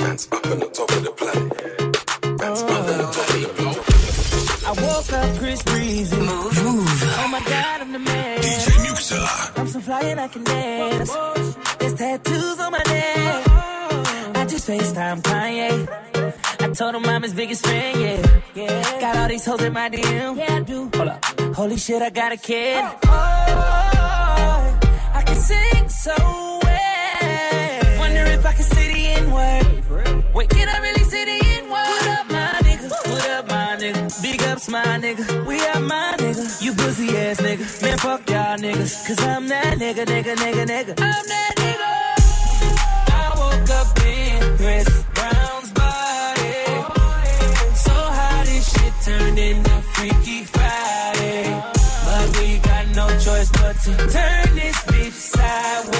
Man's 0.00 0.26
up 0.32 0.44
on 0.44 0.58
the 0.58 0.66
top 0.66 0.90
of 0.90 1.02
the 1.04 1.10
planet. 1.12 2.40
Man's 2.40 2.62
up 2.62 2.70
on 2.72 2.86
the 2.86 3.04
top 3.14 3.28
of 3.34 3.40
the 3.40 3.50
planet. 3.54 4.66
I 4.66 4.72
woke 4.82 5.12
up 5.12 5.38
Chris 5.38 5.62
Breezy. 5.62 6.16
Move, 6.16 6.64
move. 6.64 7.02
Oh 7.22 7.28
my 7.30 7.40
god, 7.44 7.82
I'm 7.82 7.92
the 7.92 8.00
man. 8.00 8.40
DJ 8.40 8.68
Muxxa. 8.84 9.58
I'm 9.58 9.68
so 9.68 9.78
fly 9.78 10.00
and 10.00 10.18
I 10.18 10.26
can 10.26 10.42
dance. 10.42 11.16
There's 11.78 11.94
tattoos 11.94 12.58
on 12.58 12.72
my 12.72 12.82
neck. 12.86 13.17
FaceTime 14.68 15.22
Kanye. 15.22 15.88
I 16.60 16.68
told 16.74 16.94
him 16.94 17.06
I'm 17.06 17.22
his 17.22 17.32
biggest 17.32 17.64
fan, 17.64 17.98
yeah. 18.02 18.40
yeah. 18.54 19.00
Got 19.00 19.16
all 19.16 19.28
these 19.28 19.46
hoes 19.46 19.62
in 19.62 19.72
my 19.72 19.88
DM. 19.88 20.36
Yeah, 20.36 20.56
I 20.56 20.60
do. 20.60 20.90
Hold 20.94 21.08
up. 21.08 21.24
Holy 21.56 21.78
shit, 21.78 22.02
I 22.02 22.10
got 22.10 22.32
a 22.32 22.36
kid. 22.36 22.84
Oh, 22.84 22.98
oh 23.06 24.78
I 25.14 25.22
can 25.24 25.36
sing 25.36 25.88
so 25.88 26.14
well. 26.64 27.98
Wonder 27.98 28.24
if 28.36 28.44
I 28.44 28.52
can 28.52 28.62
say 28.62 28.92
the 28.92 29.06
N 29.22 29.30
word. 29.32 30.34
Wait, 30.34 30.50
can 30.50 30.68
I 30.68 30.78
really 30.80 31.04
say 31.04 31.24
the 31.24 31.46
N 31.60 31.64
word? 31.70 31.88
What 31.88 32.06
up, 32.18 32.30
my 32.30 32.60
nigga? 32.60 32.90
What 32.90 33.30
up, 33.30 33.48
my 33.48 33.76
nigga? 33.80 34.22
Big 34.22 34.42
ups, 34.42 34.68
my 34.68 34.82
nigga. 34.84 35.46
We 35.46 35.58
are 35.62 35.80
my 35.80 36.14
nigga. 36.18 36.62
You 36.62 36.74
pussy 36.74 37.16
ass 37.16 37.40
nigga. 37.40 37.82
Man, 37.82 37.96
fuck 37.96 38.28
y'all 38.28 38.58
niggas. 38.58 39.06
Cause 39.06 39.18
I'm 39.22 39.48
that 39.48 39.78
nigga, 39.78 40.04
nigga, 40.04 40.36
nigga, 40.36 40.66
nigga. 40.66 40.90
I'm 41.00 41.26
that 41.32 41.52
nigga. 41.56 41.88
I 43.14 43.32
woke 43.34 43.70
up 43.70 43.98
in 44.04 44.47
Chris 44.58 45.04
Brown's 45.14 45.70
body. 45.70 46.64
So 47.76 47.92
how 47.92 48.42
this 48.44 48.72
shit 48.72 48.92
turned 49.04 49.38
into 49.38 49.70
Freaky 49.94 50.42
Friday. 50.42 51.62
But 52.04 52.38
we 52.38 52.58
got 52.58 52.88
no 52.88 53.06
choice 53.20 53.50
but 53.52 53.76
to 53.84 53.96
turn 54.10 54.56
this 54.56 54.76
bitch 54.90 55.12
sideways. 55.12 55.97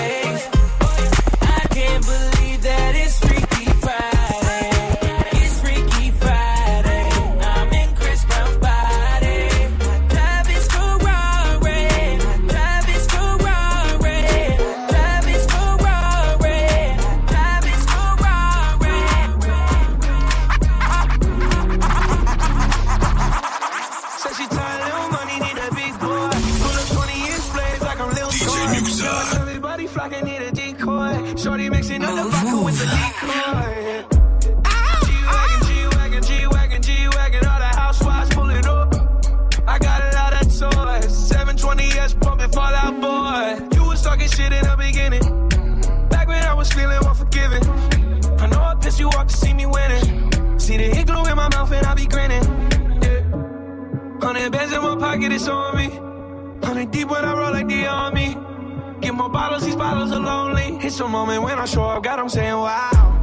special 60.98 61.12
moment 61.12 61.40
when 61.44 61.56
I 61.56 61.64
show 61.64 61.84
up, 61.84 62.02
God, 62.02 62.18
I'm 62.18 62.28
saying 62.28 62.54
wow. 62.54 63.20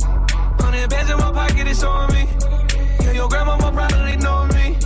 Hundred 0.62 0.90
bands 0.90 1.12
in 1.12 1.18
my 1.18 1.30
pocket, 1.34 1.68
it's 1.68 1.84
on 1.84 2.10
me. 2.14 2.24
Yeah, 3.02 3.12
your 3.12 3.28
grandma 3.28 3.58
more 3.58 3.74
probably 3.74 4.16
know 4.16 4.46
me. 4.56 4.78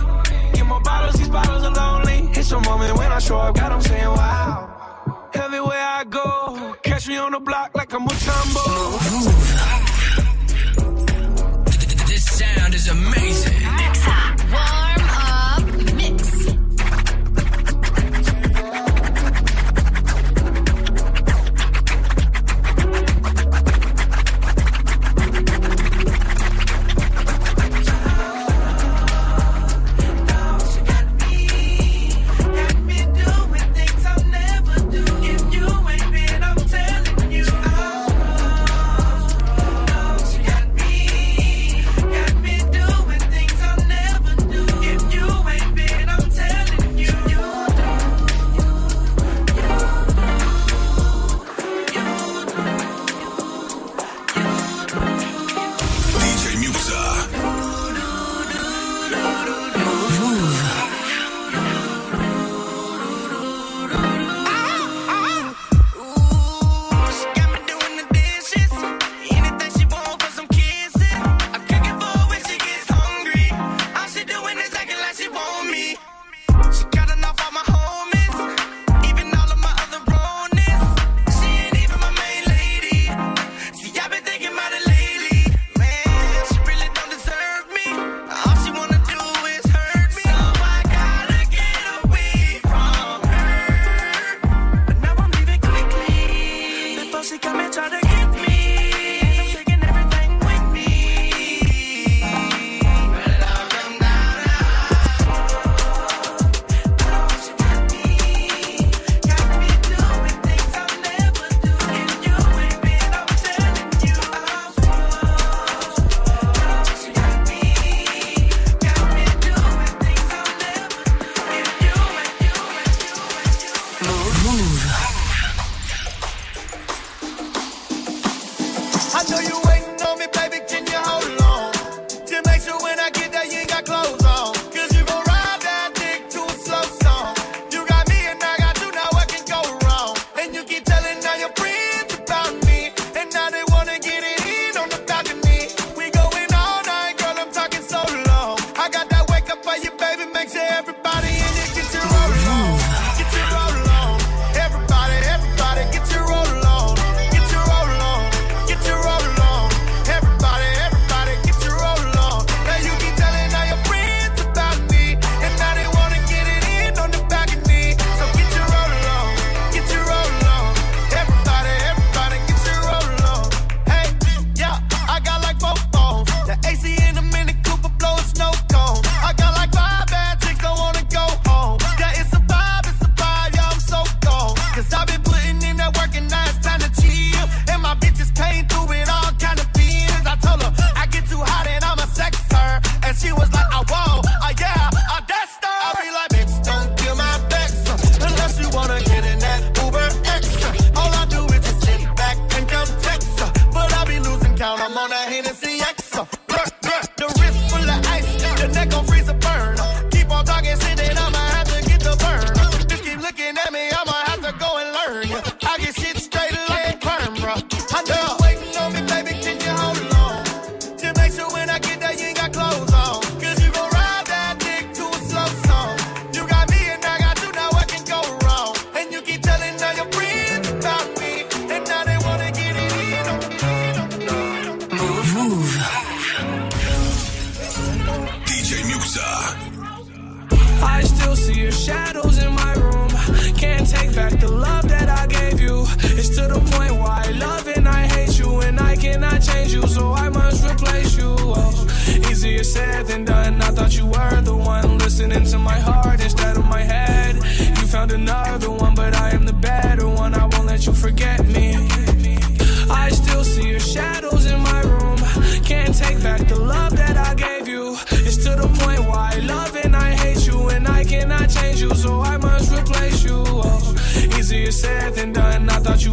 Get 0.52 0.66
more 0.66 0.80
bottles, 0.80 1.14
these 1.14 1.28
bottles 1.28 1.62
are 1.62 1.70
lonely. 1.70 2.28
It's 2.36 2.50
a 2.50 2.58
moment 2.58 2.98
when 2.98 3.12
I 3.12 3.20
show 3.20 3.38
up, 3.38 3.54
God, 3.54 3.70
I'm 3.70 3.80
saying 3.80 4.08
wow. 4.08 5.30
Everywhere 5.34 5.86
I 6.00 6.02
go, 6.02 6.74
catch 6.82 7.06
me 7.06 7.16
on 7.16 7.30
the 7.30 7.38
block 7.38 7.76
like 7.76 7.92
I'm 7.92 8.02
a 8.02 8.08
Mutombo. 8.08 9.09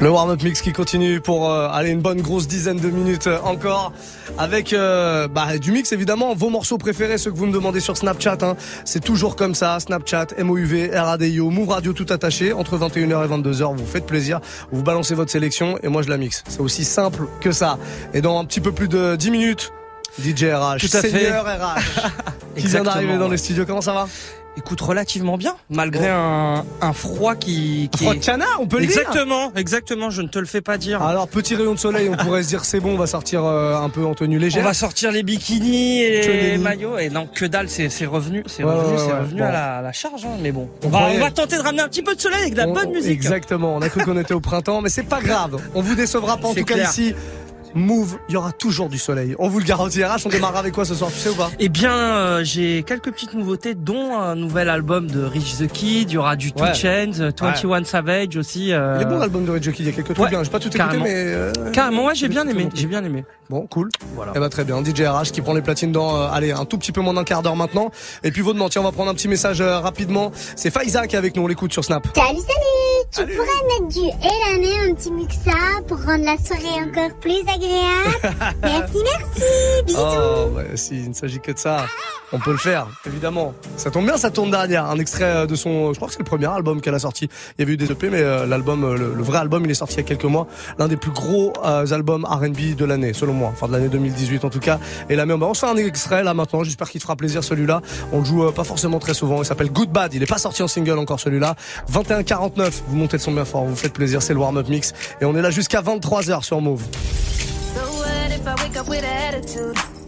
Le 0.00 0.10
warm-up 0.10 0.42
mix 0.42 0.60
qui 0.60 0.72
continue 0.72 1.20
pour 1.20 1.50
euh, 1.50 1.68
aller 1.70 1.90
une 1.90 2.00
bonne 2.00 2.20
grosse 2.20 2.46
dizaine 2.46 2.78
de 2.78 2.90
minutes 2.90 3.28
euh, 3.28 3.38
encore. 3.44 3.92
Avec 4.36 4.72
euh, 4.72 5.26
bah, 5.26 5.58
du 5.58 5.72
mix 5.72 5.92
évidemment. 5.92 6.34
Vos 6.34 6.50
morceaux 6.50 6.76
préférés 6.76 7.18
ceux 7.18 7.30
que 7.30 7.36
vous 7.36 7.46
me 7.46 7.52
demandez 7.52 7.80
sur 7.80 7.96
Snapchat 7.96 8.38
hein. 8.42 8.56
c'est 8.84 9.02
toujours 9.02 9.36
comme 9.36 9.54
ça. 9.54 9.80
Snapchat 9.80 10.26
MOUV 10.38 10.90
RADIO 10.92 11.50
Move 11.50 11.68
Radio 11.70 11.92
tout 11.92 12.06
attaché. 12.10 12.52
Entre 12.52 12.76
21h 12.76 13.24
et 13.24 13.28
22h 13.28 13.76
vous 13.76 13.86
faites 13.86 14.06
plaisir. 14.06 14.40
Vous 14.70 14.82
balancez 14.82 15.14
votre 15.14 15.30
sélection 15.30 15.78
et 15.82 15.88
moi 15.88 16.02
je 16.02 16.10
la 16.10 16.18
mixe. 16.18 16.44
C'est 16.48 16.60
aussi 16.60 16.84
simple 16.84 17.26
que 17.40 17.52
ça. 17.52 17.78
Et 18.12 18.20
dans 18.20 18.38
un 18.38 18.44
petit 18.44 18.60
peu 18.60 18.72
plus 18.72 18.88
de 18.88 19.16
10 19.16 19.30
minutes 19.30 19.72
DJ 20.22 20.44
RH 20.52 20.78
Tout 20.80 20.96
à 20.96 21.00
fait. 21.02 21.10
Seigneur 21.10 21.44
RH 21.44 22.10
qui 22.56 22.66
vient 22.66 22.82
d'arriver 22.84 23.18
dans 23.18 23.28
les 23.28 23.36
studios 23.38 23.64
comment 23.66 23.80
ça 23.82 23.92
va? 23.92 24.08
Écoute 24.58 24.80
relativement 24.80 25.36
bien, 25.36 25.54
malgré 25.68 26.08
un, 26.08 26.64
un 26.80 26.92
froid 26.94 27.34
qui, 27.34 27.90
qui 27.92 28.04
Froid 28.04 28.14
est- 28.14 28.26
de 28.38 28.42
on 28.58 28.66
peut 28.66 28.78
le 28.80 28.86
dire 28.86 28.96
Exactement, 29.00 29.52
exactement. 29.54 30.08
Je 30.08 30.22
ne 30.22 30.28
te 30.28 30.38
le 30.38 30.46
fais 30.46 30.62
pas 30.62 30.78
dire. 30.78 31.02
alors 31.02 31.28
petit 31.28 31.54
rayon 31.54 31.74
de 31.74 31.78
soleil 31.78 32.08
on 32.08 32.16
pourrait 32.16 32.42
se 32.42 32.48
dire 32.48 32.64
c'est 32.64 32.80
bon 32.80 32.94
on 32.94 32.96
va 32.96 33.06
sortir 33.06 33.44
euh, 33.44 33.76
un 33.76 33.90
peu 33.90 34.06
en 34.06 34.14
tenue 34.14 34.38
légère 34.38 34.62
On 34.62 34.66
va 34.66 34.72
sortir 34.72 35.12
les 35.12 35.22
bikinis 35.22 36.00
et 36.00 36.26
les 36.52 36.56
maillots 36.56 36.96
et 36.96 37.10
non 37.10 37.26
que 37.26 37.44
dalle 37.44 37.68
c'est 37.68 37.90
revenu 38.06 38.44
c'est 38.46 38.64
Ouais, 38.64 38.72
revenu 38.72 38.96
ouais, 38.96 39.12
revenu 39.20 39.40
bon. 39.40 39.44
à, 39.46 39.52
la, 39.52 39.76
à 39.76 39.82
la 39.82 39.92
charge 39.92 40.24
hein, 40.24 40.38
mais 40.40 40.52
bon 40.52 40.70
on 40.82 40.86
On 40.86 40.88
va, 40.90 40.98
croyait- 41.00 41.18
on 41.18 41.24
va 41.24 41.30
tenter 41.32 41.56
de 41.58 41.62
ramener 41.62 41.82
un 41.82 41.88
petit 41.88 42.02
peu 42.02 42.14
de 42.14 42.20
soleil 42.22 42.40
avec 42.40 42.54
de 42.54 42.58
la 42.58 42.68
On- 42.68 42.72
bonne 42.72 42.92
musique 42.92 43.10
Exactement, 43.12 43.76
on 43.76 43.82
a 43.82 43.90
cru 43.90 44.04
qu'on 44.06 44.18
était 44.18 44.32
au 44.32 44.40
printemps, 44.40 44.80
mais 44.80 44.88
c'est 44.88 45.02
pas 45.02 45.20
grave. 45.20 45.60
On 45.74 45.82
vous 45.82 45.94
décevra 45.96 46.38
pas 46.38 46.48
en 46.48 46.54
tout 46.54 46.64
cas 46.64 46.78
ici. 46.78 47.14
Move, 47.76 48.16
il 48.28 48.32
y 48.32 48.36
aura 48.36 48.52
toujours 48.52 48.88
du 48.88 48.98
soleil. 48.98 49.36
On 49.38 49.48
vous 49.48 49.58
le 49.58 49.64
garantit. 49.64 50.02
RH, 50.02 50.22
on 50.24 50.28
démarre 50.30 50.56
avec 50.56 50.72
quoi 50.74 50.84
ce 50.84 50.94
soir, 50.94 51.10
tu 51.12 51.18
sais 51.18 51.28
ou 51.28 51.34
pas? 51.34 51.50
Eh 51.58 51.68
bien, 51.68 51.92
euh, 51.92 52.42
j'ai 52.42 52.82
quelques 52.84 53.12
petites 53.12 53.34
nouveautés, 53.34 53.74
dont 53.74 54.16
un 54.18 54.34
nouvel 54.34 54.68
album 54.70 55.06
de 55.10 55.22
Rich 55.22 55.58
the 55.58 55.66
Kid. 55.66 56.10
Il 56.10 56.14
y 56.14 56.16
aura 56.18 56.36
du 56.36 56.52
Two 56.52 56.64
Ouais. 56.64 56.74
Chainz, 56.74 57.20
euh, 57.20 57.30
21 57.38 57.84
Savage 57.84 58.36
aussi. 58.36 58.72
euh, 58.72 58.96
Il 58.98 59.02
est 59.02 59.04
bon 59.10 59.18
l'album 59.18 59.44
de 59.44 59.50
Red 59.52 59.62
Jockey, 59.62 59.82
il 59.82 59.86
y 59.86 59.88
a 59.90 59.92
quelques 59.92 60.06
trucs 60.14 60.18
Ouais, 60.18 60.30
bien. 60.30 60.42
J'ai 60.42 60.50
pas 60.50 60.58
tout 60.58 60.68
écouté, 60.68 60.78
carrément. 60.78 61.04
mais. 61.04 61.12
euh, 61.14 61.52
Carrément, 61.72 62.06
ouais, 62.06 62.14
j'ai 62.14 62.28
bien 62.28 62.48
aimé. 62.48 62.68
J'ai 62.74 62.86
bien 62.86 63.04
aimé. 63.04 63.24
Bon, 63.48 63.66
cool. 63.68 63.88
Voilà. 64.14 64.32
Eh 64.34 64.40
ben 64.40 64.48
très 64.48 64.64
bien. 64.64 64.82
DJ 64.84 65.02
RH 65.02 65.30
qui 65.32 65.40
prend 65.40 65.54
les 65.54 65.62
platines 65.62 65.92
dans, 65.92 66.16
euh, 66.16 66.28
allez, 66.32 66.50
un 66.50 66.64
tout 66.64 66.78
petit 66.78 66.90
peu 66.92 67.00
moins 67.00 67.14
d'un 67.14 67.22
quart 67.24 67.42
d'heure 67.42 67.54
maintenant. 67.56 67.90
Et 68.24 68.30
puis 68.32 68.42
Vaudement, 68.42 68.68
tiens, 68.68 68.80
on 68.80 68.84
va 68.84 68.92
prendre 68.92 69.10
un 69.10 69.14
petit 69.14 69.28
message 69.28 69.60
euh, 69.60 69.78
rapidement. 69.78 70.32
C'est 70.56 70.70
Faiza 70.70 71.06
qui 71.06 71.14
est 71.14 71.18
avec 71.18 71.36
nous, 71.36 71.42
on 71.42 71.46
l'écoute 71.46 71.72
sur 71.72 71.84
Snap. 71.84 72.06
Salut, 72.14 72.38
salut 72.40 73.28
Tu 73.28 73.36
pourrais 73.36 73.80
mettre 73.80 73.88
du 73.94 74.00
Elané, 74.00 74.90
un 74.90 74.94
petit 74.94 75.12
muxa 75.12 75.50
pour 75.86 75.98
rendre 75.98 76.24
la 76.24 76.36
soirée 76.38 76.82
encore 76.88 77.16
plus 77.20 77.40
agréable 77.40 78.56
Merci, 78.62 78.98
merci 79.04 79.42
Bisous 79.86 79.98
Oh, 80.00 80.56
ouais, 80.56 80.76
s'il 80.76 81.08
ne 81.08 81.14
s'agit 81.14 81.38
que 81.40 81.52
de 81.52 81.58
ça, 81.58 81.86
on 82.32 82.40
peut 82.40 82.50
le 82.52 82.58
faire, 82.58 82.88
évidemment. 83.06 83.54
Ça 83.76 83.90
tombe 83.90 84.04
bien, 84.06 84.16
ça 84.16 84.30
tourne 84.30 84.50
derrière. 84.50 84.86
Un 84.86 84.98
extrait 84.98 85.24
euh, 85.24 85.46
de 85.46 85.54
son, 85.54 85.92
je 85.92 85.96
crois 85.98 86.08
que 86.08 86.14
c'est 86.14 86.20
le 86.20 86.24
premier 86.24 86.46
album 86.46 86.80
qu'elle 86.80 86.94
a 86.94 86.98
sorti. 86.98 87.28
Il 87.58 87.60
y 87.60 87.62
avait 87.62 87.74
eu 87.74 87.76
des 87.76 87.92
EP, 87.92 88.10
mais 88.10 88.20
euh, 88.20 88.46
l'album, 88.46 88.82
euh, 88.84 88.96
le, 88.96 89.14
le 89.14 89.22
vrai 89.22 89.38
album, 89.38 89.64
il 89.64 89.70
est 89.70 89.74
sorti 89.74 89.94
il 89.94 89.98
y 89.98 90.00
a 90.00 90.02
quelques 90.04 90.24
mois. 90.24 90.46
L'un 90.78 90.88
des 90.88 90.96
plus 90.96 91.12
gros 91.12 91.52
euh, 91.64 91.86
albums 91.92 92.24
R&B 92.24 92.74
de 92.76 92.84
l'année, 92.84 93.12
selon 93.12 93.35
Enfin, 93.44 93.68
de 93.68 93.72
l'année 93.72 93.88
2018 93.88 94.44
en 94.44 94.50
tout 94.50 94.60
cas. 94.60 94.78
Et 95.08 95.16
la 95.16 95.26
même, 95.26 95.42
on 95.42 95.54
se 95.54 95.60
fait 95.60 95.70
un 95.70 95.76
extrait 95.76 96.22
là 96.22 96.34
maintenant. 96.34 96.64
J'espère 96.64 96.90
qu'il 96.90 97.00
fera 97.00 97.16
plaisir 97.16 97.44
celui-là. 97.44 97.82
On 98.12 98.20
le 98.20 98.24
joue 98.24 98.44
euh, 98.44 98.52
pas 98.52 98.64
forcément 98.64 98.98
très 98.98 99.14
souvent. 99.14 99.42
Il 99.42 99.46
s'appelle 99.46 99.70
Good 99.70 99.90
Bad. 99.90 100.14
Il 100.14 100.22
est 100.22 100.26
pas 100.26 100.38
sorti 100.38 100.62
en 100.62 100.68
single 100.68 100.98
encore 100.98 101.20
celui-là. 101.20 101.56
21-49. 101.92 102.82
Vous 102.88 102.96
montez 102.96 103.16
le 103.16 103.22
son 103.22 103.32
bien 103.32 103.44
fort. 103.44 103.64
Vous 103.64 103.76
faites 103.76 103.92
plaisir. 103.92 104.22
C'est 104.22 104.34
le 104.34 104.40
warm-up 104.40 104.68
mix. 104.68 104.92
Et 105.20 105.24
on 105.24 105.36
est 105.36 105.42
là 105.42 105.50
jusqu'à 105.50 105.82
23h 105.82 106.42
sur 106.42 106.60
Move. 106.60 106.82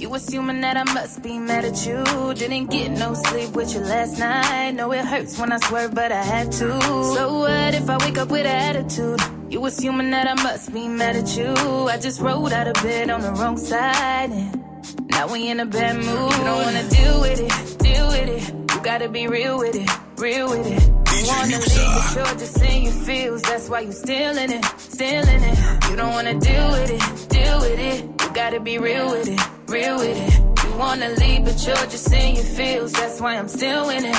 What 0.06 0.22
if 0.24 0.30
I 0.30 0.36
wake 0.38 0.38
up 0.38 0.38
with 0.38 0.46
an 0.46 0.46
attitude? 0.46 0.48
You 0.48 0.48
assuming 0.48 0.60
that 0.60 0.76
I 0.76 0.84
must 0.94 1.22
be 1.22 1.38
mad 1.38 1.64
at 1.64 1.86
you. 1.86 2.34
Didn't 2.34 2.66
get 2.70 2.90
no 2.92 3.14
sleep 3.14 3.50
with 3.50 3.74
you 3.74 3.80
last 3.80 4.18
night. 4.18 4.70
Know 4.72 4.92
it 4.92 5.04
hurts 5.04 5.38
when 5.38 5.52
I 5.52 5.58
swear, 5.58 5.88
but 5.88 6.12
I 6.12 6.22
had 6.22 6.52
to. 6.52 6.80
So 6.80 7.38
what 7.40 7.74
if 7.74 7.90
I 7.90 7.96
wake 7.98 8.18
up 8.18 8.28
with 8.28 8.46
an 8.46 8.76
attitude? 8.76 9.20
You 9.50 9.64
assuming 9.66 10.10
that 10.10 10.28
I 10.28 10.34
must 10.34 10.72
be 10.72 10.88
mad 10.88 11.16
at 11.16 11.36
you. 11.36 11.52
I 11.88 11.98
just 11.98 12.20
rolled 12.20 12.52
out 12.52 12.68
of 12.68 12.74
bed 12.74 13.10
on 13.10 13.22
the 13.22 13.32
wrong 13.32 13.56
side. 13.56 14.30
And 14.30 15.08
now 15.10 15.32
we 15.32 15.48
in 15.48 15.60
a 15.60 15.66
bad 15.66 15.96
mood. 15.96 16.06
You 16.06 16.44
don't 16.44 16.62
wanna 16.62 16.88
deal 16.88 17.20
with 17.20 17.40
it, 17.40 17.78
deal 17.78 18.06
with 18.08 18.28
it. 18.28 18.74
You 18.74 18.80
gotta 18.82 19.08
be 19.08 19.26
real 19.26 19.58
with 19.58 19.74
it, 19.74 19.90
real 20.16 20.48
with 20.48 20.66
it. 20.66 20.82
You 21.18 21.26
wanna 21.26 21.58
leave, 21.58 21.94
but 21.94 22.14
you're 22.14 22.38
just 22.38 22.62
in 22.62 22.82
your 22.82 22.92
feels. 22.92 23.42
That's 23.42 23.68
why 23.68 23.80
you 23.80 23.92
still 23.92 24.38
in 24.38 24.52
it, 24.52 24.64
stealing 24.78 25.42
it. 25.42 25.58
You 25.90 25.96
don't 25.96 26.12
wanna 26.12 26.38
deal 26.38 26.70
with 26.70 26.90
it, 26.90 27.28
deal 27.28 27.60
with 27.60 27.78
it. 27.78 28.04
You 28.22 28.34
gotta 28.34 28.60
be 28.60 28.78
real 28.78 29.10
with 29.10 29.28
it, 29.28 29.40
real 29.68 29.98
with 29.98 30.16
it. 30.16 30.64
You 30.64 30.78
wanna 30.78 31.10
leave, 31.20 31.44
but 31.44 31.66
you're 31.66 31.76
just 31.76 32.12
in 32.12 32.36
your 32.36 32.44
feels. 32.44 32.92
That's 32.92 33.20
why 33.20 33.36
I'm 33.36 33.48
still 33.48 33.86
winning. 33.86 34.14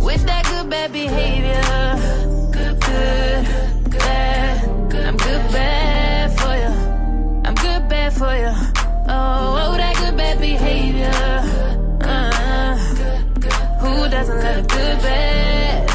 With 0.00 0.24
that 0.26 0.44
good 0.50 0.70
bad 0.70 0.92
behavior, 0.92 1.62
good 2.52 2.80
good 2.80 3.90
bad. 3.90 4.68
I'm 5.08 5.16
good 5.16 5.52
bad 5.52 6.38
for 6.38 6.54
you. 6.62 6.72
I'm 7.46 7.54
good 7.54 7.88
bad 7.88 8.12
for 8.12 8.34
you. 8.42 8.52
Oh, 9.08 9.58
oh 9.62 9.76
that 9.76 9.96
good 9.96 10.16
bad 10.16 10.38
behavior. 10.40 11.10
Uh, 12.02 12.76
who 13.80 14.08
doesn't 14.08 14.38
love 14.38 14.64
a 14.64 14.68
good 14.68 14.98
bad? 15.02 15.90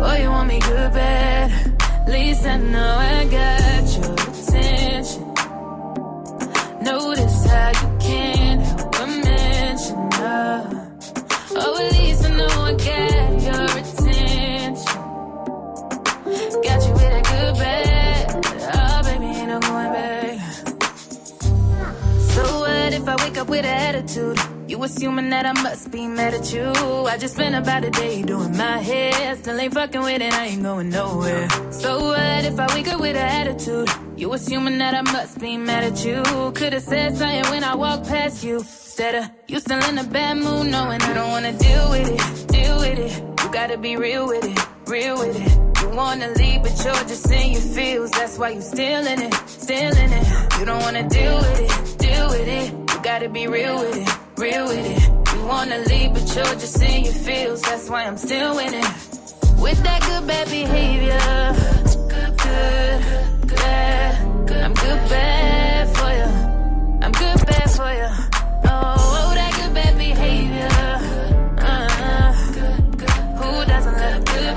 Oh, 0.00 0.16
you 0.16 0.28
want 0.30 0.48
me 0.48 0.58
good 0.60 0.92
bad? 0.92 2.08
Least 2.08 2.46
I 2.46 2.56
know 2.56 2.96
I 2.98 3.24
got 3.26 3.84
your 3.96 4.12
attention. 4.14 5.34
Notice. 6.82 7.33
Oh, 11.56 11.76
at 11.84 11.92
least 11.92 12.24
I 12.24 12.30
know 12.36 12.46
I 12.46 12.74
get 12.74 13.42
your 13.42 13.64
attention. 13.80 14.74
Got 16.62 16.86
you 16.86 16.92
with 16.92 17.12
a 17.12 17.22
good 17.30 17.54
bed. 17.58 18.44
Oh, 18.74 19.02
baby, 19.04 19.26
ain't 19.26 19.48
no 19.48 19.60
going 19.60 19.92
back. 19.92 20.40
So 22.32 22.42
what 22.60 22.92
if 22.92 23.08
I 23.08 23.16
wake 23.24 23.38
up 23.38 23.48
with 23.48 23.64
an 23.64 23.94
attitude? 23.94 24.38
You 24.66 24.82
assuming 24.82 25.30
that 25.30 25.46
I 25.46 25.52
must 25.62 25.90
be 25.90 26.08
mad 26.08 26.34
at 26.34 26.52
you. 26.52 26.72
I 27.06 27.16
just 27.18 27.34
spent 27.34 27.54
about 27.54 27.84
a 27.84 27.90
day 27.90 28.22
doing 28.22 28.56
my 28.56 28.78
hair. 28.78 29.36
Still 29.36 29.60
ain't 29.60 29.74
fucking 29.74 30.00
with 30.00 30.22
it, 30.22 30.32
I 30.32 30.46
ain't 30.46 30.62
going 30.62 30.88
nowhere. 30.88 31.48
So 31.70 32.06
what 32.06 32.44
if 32.44 32.58
I 32.58 32.66
wake 32.74 32.88
up 32.88 33.00
with 33.00 33.14
an 33.14 33.46
attitude? 33.46 33.88
You 34.16 34.32
assuming 34.32 34.78
that 34.78 34.94
I 34.94 35.02
must 35.02 35.38
be 35.38 35.56
mad 35.56 35.84
at 35.84 36.04
you. 36.04 36.22
Could've 36.54 36.82
said 36.82 37.16
something 37.16 37.50
when 37.50 37.62
I 37.62 37.74
walked 37.76 38.08
past 38.08 38.42
you 38.42 38.64
instead 38.94 39.16
of 39.16 39.28
you 39.48 39.58
still 39.58 39.84
in 39.88 39.98
a 39.98 40.04
bad 40.04 40.36
mood, 40.36 40.68
knowing 40.68 41.02
I 41.02 41.12
don't 41.14 41.28
wanna 41.28 41.52
deal 41.52 41.90
with 41.90 42.08
it, 42.16 42.46
deal 42.46 42.76
with 42.78 42.96
it. 42.96 43.12
You 43.42 43.50
gotta 43.50 43.76
be 43.76 43.96
real 43.96 44.28
with 44.28 44.44
it, 44.44 44.58
real 44.86 45.18
with 45.18 45.34
it. 45.34 45.52
You 45.82 45.88
wanna 45.96 46.28
leave, 46.38 46.62
but 46.62 46.74
you're 46.84 47.04
just 47.10 47.28
in 47.28 47.50
your 47.54 47.60
feels. 47.60 48.12
That's 48.12 48.38
why 48.38 48.50
you 48.50 48.60
still 48.60 49.04
in 49.04 49.20
it, 49.20 49.34
still 49.48 49.96
in 50.04 50.10
it. 50.20 50.26
You 50.60 50.64
don't 50.64 50.80
wanna 50.80 51.08
deal 51.08 51.38
with 51.38 51.60
it, 51.66 51.98
deal 51.98 52.28
with 52.28 52.46
it. 52.46 52.70
You 52.70 52.98
gotta 53.02 53.28
be 53.28 53.48
real 53.48 53.80
with 53.80 53.96
it, 53.96 54.10
real 54.36 54.64
with 54.68 54.86
it. 54.94 55.02
You 55.34 55.44
wanna 55.44 55.78
leave, 55.90 56.12
but 56.14 56.26
you're 56.36 56.54
just 56.62 56.80
in 56.80 57.02
your 57.02 57.14
feels. 57.26 57.62
That's 57.62 57.90
why 57.90 58.04
I'm 58.04 58.16
still 58.16 58.58
in 58.60 58.74
it. 58.74 58.90
With 59.58 59.82
that 59.82 60.00
good 60.06 60.24
bad 60.28 60.46
behavior, 60.58 61.18
good, 62.14 62.32
good, 62.46 63.00
good, 63.48 64.46
good. 64.46 64.62
I'm 64.66 64.74
good 64.74 65.00
bad 65.10 65.84
for 65.96 66.10
you. 66.20 66.30
I'm 67.04 67.10
good 67.10 67.38
bad 67.44 67.70
for 67.72 67.92
you. 67.92 68.33
good, 74.04 74.26
good. 74.26 74.53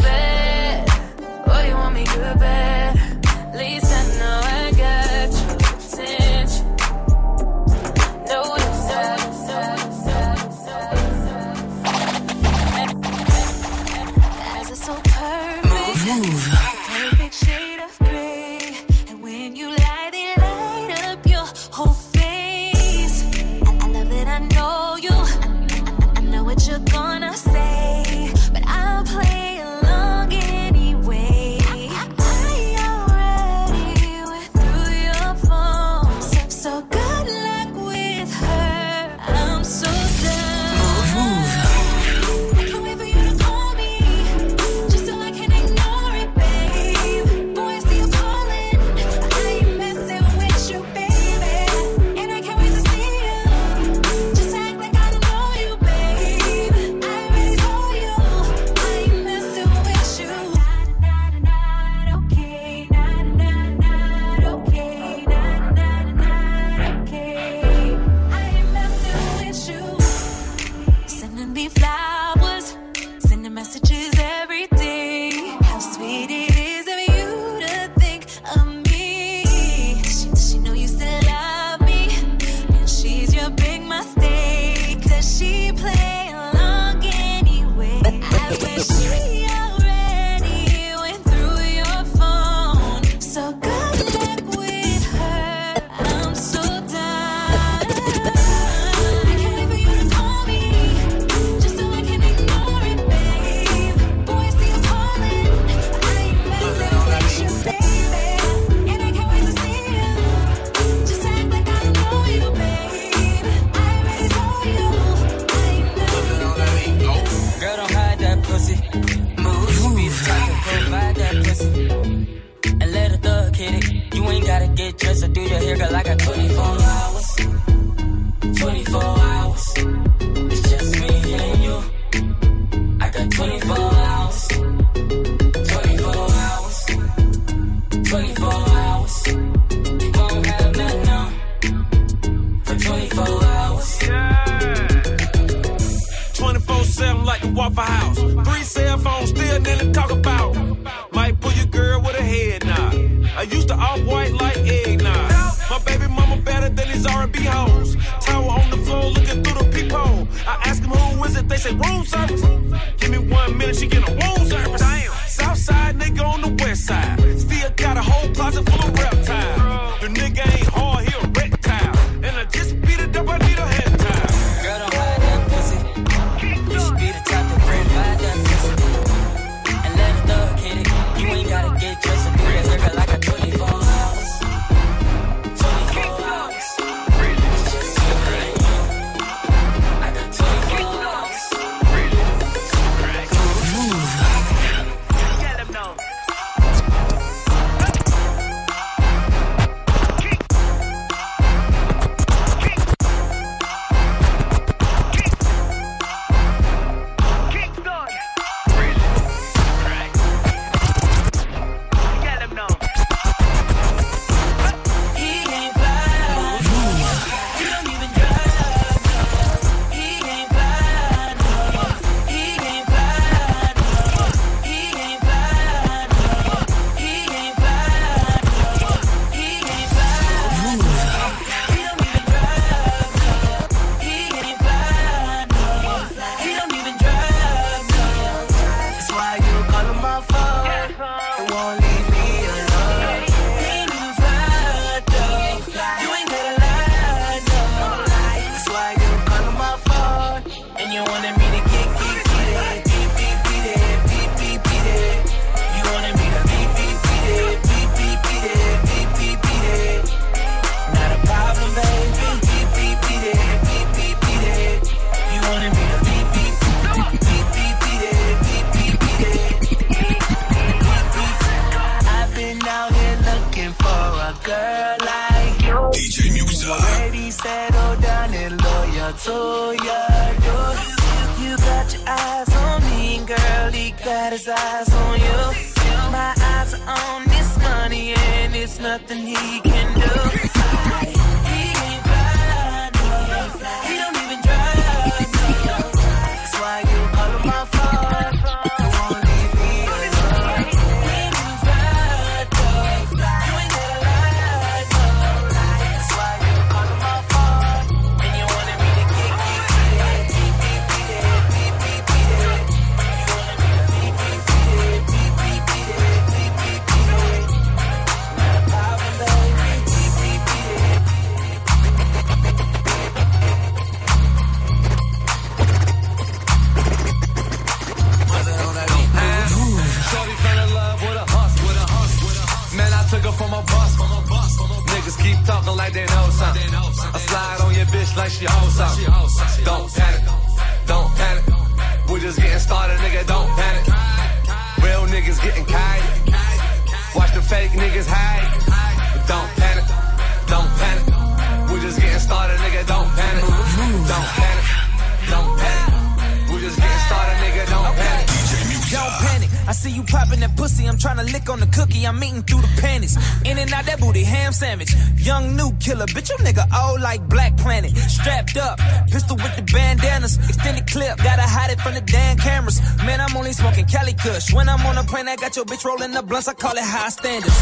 Young 365.28 365.58
new 365.58 365.76
killer. 365.84 366.06
Bitch, 366.16 366.30
you 366.30 366.38
nigga 366.38 366.64
old 366.72 367.02
like 367.02 367.20
Black 367.28 367.58
Planet. 367.58 367.92
Strapped 367.98 368.56
up. 368.56 368.80
Pistol 369.12 369.36
with 369.36 369.54
the 369.58 369.62
bandanas. 369.74 370.38
Extended 370.38 370.88
clip. 370.88 371.18
Gotta 371.18 371.42
hide 371.44 371.70
it 371.70 371.82
from 371.82 371.96
the 371.96 372.00
damn 372.00 372.38
cameras. 372.38 372.80
Man, 373.04 373.20
I'm 373.20 373.36
only 373.36 373.52
smoking 373.52 373.84
Cali 373.88 374.14
Kush. 374.14 374.54
When 374.54 374.70
I'm 374.70 374.80
on 374.86 374.98
a 374.98 375.04
plane, 375.04 375.28
I 375.28 375.36
got 375.36 375.58
your 375.58 375.66
bitch 375.66 375.84
rolling 375.84 376.12
the 376.12 376.24
blunts. 376.24 376.48
I 376.48 376.54
call 376.54 376.72
it 376.72 376.88
high 376.96 377.10
standards. 377.10 377.60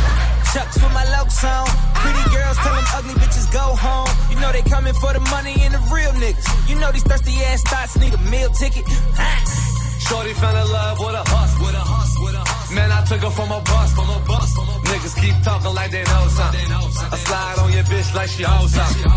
Chucks 0.53 0.77
with 0.77 0.93
my 0.93 1.05
low 1.17 1.25
song. 1.25 1.65
Pretty 2.05 2.23
girls 2.29 2.57
tell 2.61 2.75
them 2.77 2.85
ugly 3.01 3.15
bitches 3.17 3.51
go 3.51 3.73
home. 3.73 4.13
You 4.29 4.37
know 4.39 4.51
they 4.51 4.61
coming 4.61 4.93
for 4.93 5.13
the 5.13 5.25
money 5.33 5.55
and 5.65 5.73
the 5.73 5.81
real 5.89 6.13
niggas. 6.21 6.45
You 6.69 6.77
know 6.77 6.91
these 6.91 7.01
thirsty 7.01 7.33
ass 7.49 7.63
thoughts 7.63 7.97
need 7.97 8.13
a 8.13 8.21
meal 8.29 8.51
ticket. 8.53 8.85
Shorty 10.05 10.33
fell 10.37 10.53
in 10.53 10.67
love 10.69 10.99
with 10.99 11.17
a 11.17 11.23
hustle, 11.33 11.65
with 11.65 11.73
a 11.73 11.81
hustle, 11.81 12.25
with 12.25 12.35
a 12.35 12.45
hustle. 12.45 12.54
Man, 12.73 12.91
I 12.91 13.03
took 13.05 13.21
her 13.21 13.29
from 13.29 13.51
a 13.51 13.61
bus, 13.61 13.93
from 13.93 14.09
a 14.09 14.19
bus. 14.25 14.57
Niggas 14.57 15.21
keep 15.21 15.35
talking 15.43 15.73
like 15.73 15.91
they 15.91 16.03
know 16.03 16.27
something. 16.29 16.71
I 16.71 17.17
slide 17.17 17.57
on 17.59 17.71
your 17.73 17.83
bitch 17.83 18.15
like 18.15 18.29
she 18.29 18.43
owes 18.45 18.73
something. 18.73 19.11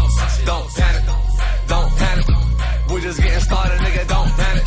Don't 0.45 0.69
panic, 0.75 1.05
don't 1.67 1.97
panic. 1.97 2.27
We 2.93 3.01
just 3.01 3.21
getting 3.21 3.41
started, 3.41 3.79
nigga, 3.81 4.07
don't 4.09 4.31
panic. 4.37 4.67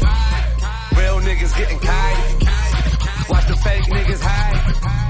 Real 0.97 1.19
niggas 1.19 1.57
getting 1.57 1.79
kite. 1.79 3.29
Watch 3.29 3.47
the 3.47 3.55
fake 3.57 3.84
niggas 3.86 4.21
hide. 4.21 5.00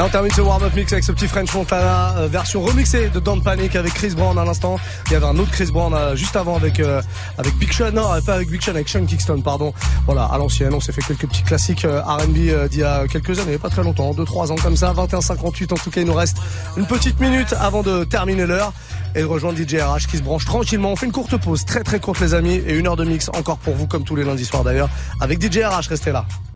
Et 0.00 0.02
on 0.02 0.08
termine 0.08 0.32
ce 0.32 0.40
warm-up 0.40 0.74
mix 0.74 0.90
avec 0.94 1.04
ce 1.04 1.12
petit 1.12 1.28
French 1.28 1.52
Montana, 1.52 2.16
euh, 2.16 2.26
version 2.26 2.62
remixée 2.62 3.10
de 3.10 3.20
Don't 3.20 3.42
Panic 3.42 3.76
avec 3.76 3.92
Chris 3.92 4.14
Brown 4.16 4.38
à 4.38 4.46
l'instant. 4.46 4.78
Il 5.08 5.12
y 5.12 5.16
avait 5.16 5.26
un 5.26 5.36
autre 5.36 5.50
Chris 5.50 5.66
Brown 5.70 5.92
euh, 5.92 6.16
juste 6.16 6.36
avant 6.36 6.56
avec 6.56 6.80
euh, 6.80 7.02
avec 7.36 7.54
Big 7.58 7.70
Sean, 7.70 7.92
non 7.92 8.04
pas 8.24 8.36
avec 8.36 8.48
Big 8.48 8.62
Sean, 8.62 8.70
avec 8.70 8.88
Sean 8.88 9.04
Kingston, 9.04 9.42
pardon. 9.42 9.74
Voilà, 10.06 10.24
à 10.24 10.38
l'ancienne, 10.38 10.72
on 10.72 10.80
s'est 10.80 10.92
fait 10.92 11.02
quelques 11.02 11.26
petits 11.26 11.42
classiques 11.42 11.84
euh, 11.84 12.00
R&B 12.00 12.48
euh, 12.48 12.66
d'il 12.66 12.80
y 12.80 12.82
a 12.82 13.06
quelques 13.08 13.38
années, 13.40 13.58
pas 13.58 13.68
très 13.68 13.82
longtemps, 13.82 14.12
2-3 14.12 14.52
ans 14.52 14.56
comme 14.56 14.74
ça, 14.74 14.94
21-58 14.94 15.74
en 15.74 15.76
tout 15.76 15.90
cas, 15.90 16.00
il 16.00 16.06
nous 16.06 16.14
reste 16.14 16.38
une 16.78 16.86
petite 16.86 17.20
minute 17.20 17.54
avant 17.60 17.82
de 17.82 18.04
terminer 18.04 18.46
l'heure 18.46 18.72
et 19.14 19.20
de 19.20 19.26
rejoindre 19.26 19.58
DJ 19.58 19.82
RH 19.82 20.06
qui 20.10 20.16
se 20.16 20.22
branche 20.22 20.46
tranquillement. 20.46 20.92
On 20.92 20.96
fait 20.96 21.06
une 21.06 21.12
courte 21.12 21.36
pause, 21.36 21.66
très 21.66 21.82
très 21.82 22.00
courte 22.00 22.20
les 22.20 22.32
amis, 22.32 22.54
et 22.66 22.72
une 22.72 22.86
heure 22.86 22.96
de 22.96 23.04
mix 23.04 23.28
encore 23.34 23.58
pour 23.58 23.74
vous 23.74 23.86
comme 23.86 24.04
tous 24.04 24.16
les 24.16 24.24
lundis 24.24 24.46
soirs 24.46 24.64
d'ailleurs, 24.64 24.88
avec 25.20 25.42
DJ 25.42 25.58
RH, 25.58 25.88
restez 25.90 26.10
là. 26.10 26.24